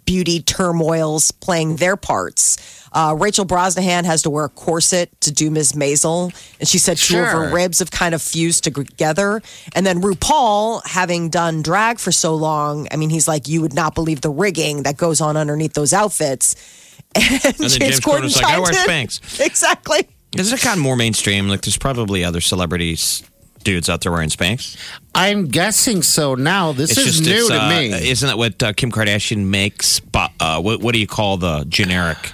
beauty 0.05 0.41
turmoils, 0.43 1.31
playing 1.31 1.76
their 1.76 1.97
parts. 1.97 2.83
Uh, 2.93 3.15
Rachel 3.19 3.45
Brosnahan 3.45 4.05
has 4.05 4.23
to 4.23 4.31
wear 4.31 4.45
a 4.47 4.49
corset 4.49 5.11
to 5.23 5.31
do 5.33 5.50
Ms. 5.50 5.73
Maisel. 5.73 6.33
And 6.61 6.69
she 6.69 6.79
said 6.79 6.97
two 6.97 7.19
of 7.19 7.25
her 7.26 7.31
Sure. 7.49 7.55
ribs 7.55 7.79
have 7.81 7.91
kind 7.91 8.15
of 8.15 8.23
fused 8.23 8.65
together. 8.65 9.43
And 9.75 9.85
then 9.87 10.00
RuPaul, 10.00 10.87
having 10.87 11.29
done 11.29 11.62
drag 11.62 11.99
for 11.99 12.12
so 12.12 12.35
long, 12.35 12.88
I 12.91 12.97
mean, 12.97 13.11
he's 13.11 13.29
like, 13.29 13.49
you 13.49 13.61
would 13.62 13.75
not 13.75 13.95
believe 13.95 14.21
the 14.21 14.31
rigging 14.31 14.85
that 14.85 14.97
goes 14.97 15.21
on 15.21 15.37
underneath 15.37 15.75
those 15.75 15.93
outfits. 15.93 16.55
And, 17.17 17.55
then 17.55 17.69
James 17.69 18.00
Corden's 18.00 18.37
like, 18.37 18.45
I 18.45 18.61
wear. 18.61 18.73
Spanx. 18.73 19.41
Exactly. 19.47 20.09
Isn't 20.37 20.59
it 20.59 20.63
kind 20.63 20.79
of 20.79 20.83
more 20.83 20.97
mainstream? 20.97 21.49
Like, 21.49 21.63
there's 21.63 21.79
probably 21.79 22.23
other 22.25 22.41
celebrities, 22.41 23.23
dudes 23.65 23.89
out 23.89 24.02
there 24.02 24.13
wearing 24.13 24.29
Spanx. 24.29 24.76
I'm 25.15 25.47
guessing 25.49 26.02
so. 26.02 26.35
Now 26.35 26.73
this 26.73 26.91
It's 26.91 27.00
is 27.00 27.07
just 27.19 27.23
new 27.25 27.37
it's, 27.37 27.49
to 27.49 27.63
uh, 27.63 27.69
me. 27.71 28.11
Isn't 28.11 28.26
that 28.26 28.37
what 28.37 28.63
uh, 28.63 28.73
Kim 28.75 28.93
Kardashian 28.93 29.47
makes? 29.47 30.00
Bo- 30.00 30.26
uh, 30.39 30.61
what, 30.61 30.81
what 30.81 30.93
do 30.93 31.00
you 31.00 31.07
call 31.07 31.37
the 31.39 31.65
generic 31.69 32.33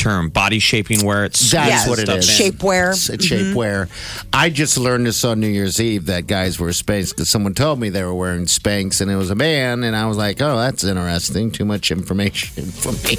term? 0.00 0.30
Body 0.30 0.58
shaping, 0.58 1.04
where 1.04 1.24
it's 1.24 1.50
That's 1.50 1.86
what 1.88 1.98
it 1.98 2.08
is. 2.08 2.26
stuff 2.28 2.40
is. 2.40 2.40
in. 2.40 2.52
Shapewear. 2.52 2.90
It's, 2.92 3.08
it's 3.10 3.26
shapewear. 3.28 3.88
I 4.32 4.50
just 4.50 4.78
learned 4.78 5.06
this 5.06 5.24
on 5.24 5.40
New 5.40 5.48
Year's 5.48 5.80
Eve 5.80 6.06
that 6.06 6.26
guys 6.26 6.58
wear 6.58 6.70
Spanx 6.70 7.10
because 7.10 7.28
someone 7.30 7.54
told 7.54 7.78
me 7.78 7.88
they 7.90 8.02
were 8.04 8.14
wearing 8.14 8.46
Spanx 8.46 9.00
and 9.00 9.10
it 9.10 9.16
was 9.16 9.30
a 9.30 9.34
man, 9.34 9.84
and 9.84 9.94
I 9.94 10.06
was 10.06 10.16
like, 10.16 10.40
"Oh, 10.40 10.56
that's 10.56 10.82
interesting. 10.84 11.50
Too 11.50 11.64
much 11.64 11.90
information 11.90 12.64
for 12.70 12.92
me." 12.92 13.16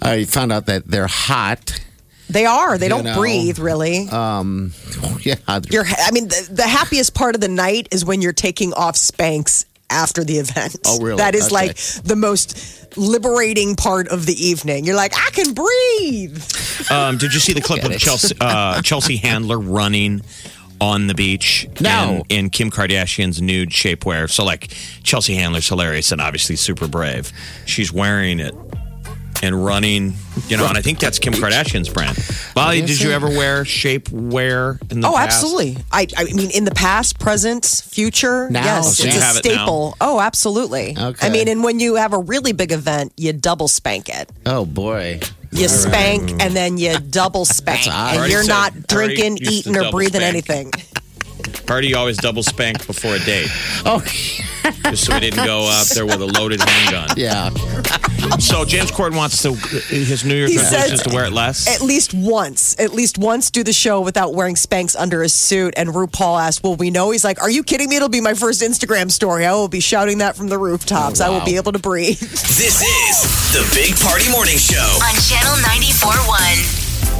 I 0.00 0.24
found 0.24 0.52
out 0.52 0.66
that 0.66 0.86
they're 0.86 1.06
hot. 1.06 1.80
They 2.30 2.44
are. 2.44 2.76
They 2.76 2.88
don't 2.88 3.04
know, 3.04 3.16
breathe, 3.16 3.58
really. 3.58 4.06
Um, 4.10 4.72
yeah, 5.22 5.36
they're- 5.46 5.60
you're, 5.70 5.84
I 5.86 6.10
mean, 6.10 6.28
the, 6.28 6.48
the 6.52 6.62
happiest 6.68 7.14
part 7.14 7.34
of 7.34 7.40
the 7.40 7.48
night 7.48 7.88
is 7.90 8.04
when 8.04 8.20
you're 8.20 8.34
taking 8.34 8.74
off 8.74 8.96
Spanx 8.96 9.64
after 9.90 10.24
the 10.24 10.36
event. 10.38 10.76
Oh, 10.86 11.00
really? 11.00 11.16
That 11.18 11.34
is 11.34 11.46
Okay. 11.46 11.54
like 11.54 11.76
the 12.04 12.16
most 12.16 12.96
liberating 12.96 13.76
part 13.76 14.08
of 14.08 14.26
the 14.26 14.34
evening. 14.34 14.84
You're 14.84 14.96
like, 14.96 15.12
I 15.14 15.30
can 15.30 15.54
breathe. 15.54 16.42
Um, 16.90 17.18
did 17.18 17.32
you 17.34 17.40
see 17.40 17.52
the 17.52 17.60
clip 17.60 17.84
of. 17.84 17.96
Chelsea, 17.98 18.34
uh, 18.40 18.82
Chelsea 18.82 19.16
Handler 19.16 19.58
running 19.58 20.22
on 20.80 21.06
the 21.06 21.14
beach? 21.14 21.66
No. 21.80 22.24
In, 22.28 22.38
in 22.44 22.50
Kim 22.50 22.70
Kardashian's 22.70 23.40
nude 23.42 23.70
shapewear. 23.70 24.30
So, 24.30 24.44
like, 24.44 24.68
Chelsea 25.02 25.34
Handler's 25.34 25.68
hilarious 25.68 26.12
and 26.12 26.20
obviously 26.20 26.56
super 26.56 26.86
brave. 26.88 27.32
She's 27.66 27.92
wearing 27.92 28.40
it 28.40 28.54
and 29.42 29.64
running, 29.64 30.14
you 30.48 30.56
know, 30.56 30.66
and 30.66 30.76
I 30.76 30.82
think 30.82 30.98
that's 30.98 31.18
Kim 31.18 31.32
Kardashian's 31.32 31.88
brand. 31.88 32.18
Molly, 32.56 32.80
did 32.80 33.00
you 33.00 33.10
ever 33.10 33.28
wear 33.28 33.64
shapewear 33.64 34.80
in 34.90 35.00
the 35.00 35.08
Oh, 35.08 35.12
past? 35.14 35.26
absolutely. 35.44 35.76
I, 35.92 36.06
I 36.16 36.24
mean, 36.24 36.50
in 36.50 36.64
the 36.64 36.70
past, 36.74 37.18
present, 37.18 37.64
future, 37.88 38.48
Now. 38.50 38.64
yes, 38.64 38.86
oh, 38.86 38.90
So 38.90 39.04
it's 39.04 39.14
you 39.14 39.20
a 39.20 39.24
have 39.24 39.36
it 39.36 39.44
now? 39.44 39.50
staple. 39.64 39.96
Oh, 40.00 40.20
absolutely. 40.20 40.96
Okay. 40.98 41.26
I 41.26 41.30
mean, 41.30 41.48
and 41.48 41.62
when 41.62 41.80
you 41.80 41.96
have 41.96 42.12
a 42.12 42.18
really 42.18 42.52
big 42.52 42.72
event, 42.72 43.12
you 43.16 43.32
double 43.32 43.68
spank 43.68 44.08
it. 44.08 44.30
oh 44.46 44.64
boy. 44.64 45.20
You 45.50 45.66
spank 45.68 46.42
and 46.42 46.54
then 46.54 46.76
you 46.76 46.98
double 46.98 47.46
spank, 47.46 47.86
and 47.86 48.18
Already 48.18 48.32
you're 48.32 48.42
said- 48.42 48.48
not 48.50 48.72
already 48.92 49.14
drinking, 49.16 49.36
used 49.38 49.44
to 49.64 49.70
eating, 49.70 49.76
or 49.76 49.80
double 49.84 49.92
breathing 49.98 50.20
spank. 50.20 50.34
anything. 50.50 50.72
Party 51.68 51.94
always 51.94 52.16
double 52.16 52.42
spanked 52.42 52.86
before 52.86 53.14
a 53.14 53.18
date, 53.20 53.48
Oh, 53.84 54.00
just 54.90 55.04
so 55.04 55.14
we 55.14 55.20
didn't 55.20 55.44
go 55.44 55.68
up 55.70 55.86
there 55.88 56.06
with 56.06 56.20
a 56.20 56.26
loaded 56.26 56.60
handgun. 56.60 57.08
yeah. 57.16 57.50
So 58.38 58.64
James 58.64 58.90
Corden 58.90 59.16
wants 59.16 59.42
to 59.42 59.52
his 59.52 60.24
New 60.24 60.34
Year's 60.34 60.50
He 60.50 60.56
resolution 60.58 60.92
is 60.94 61.00
says- 61.00 61.02
to 61.10 61.14
wear 61.14 61.26
it 61.26 61.32
less. 61.32 61.68
At 61.68 61.80
least 61.82 62.14
once, 62.14 62.74
at 62.78 62.92
least 62.94 63.18
once, 63.18 63.50
do 63.50 63.62
the 63.62 63.72
show 63.72 64.00
without 64.00 64.34
wearing 64.34 64.54
Spanx 64.54 64.96
under 64.98 65.22
his 65.22 65.32
suit. 65.34 65.74
And 65.76 65.90
RuPaul 65.90 66.40
asked, 66.40 66.62
Well, 66.64 66.74
we 66.76 66.90
know?" 66.90 67.10
He's 67.10 67.24
like, 67.24 67.40
"Are 67.42 67.50
you 67.50 67.62
kidding 67.62 67.88
me? 67.90 67.96
It'll 67.96 68.08
be 68.08 68.20
my 68.20 68.34
first 68.34 68.62
Instagram 68.62 69.10
story. 69.10 69.44
I 69.46 69.52
will 69.52 69.68
be 69.68 69.80
shouting 69.80 70.18
that 70.18 70.36
from 70.36 70.48
the 70.48 70.58
rooftops. 70.58 71.20
I 71.20 71.28
will 71.28 71.44
be 71.44 71.56
able 71.56 71.72
to 71.72 71.78
breathe." 71.78 72.18
This 72.18 72.80
is 72.82 73.52
the 73.52 73.70
Big 73.74 73.94
Party 74.00 74.30
Morning 74.30 74.56
Show. 74.58 74.76
on 75.02 75.14
Channel 75.20 75.54
94.1. 75.68 76.87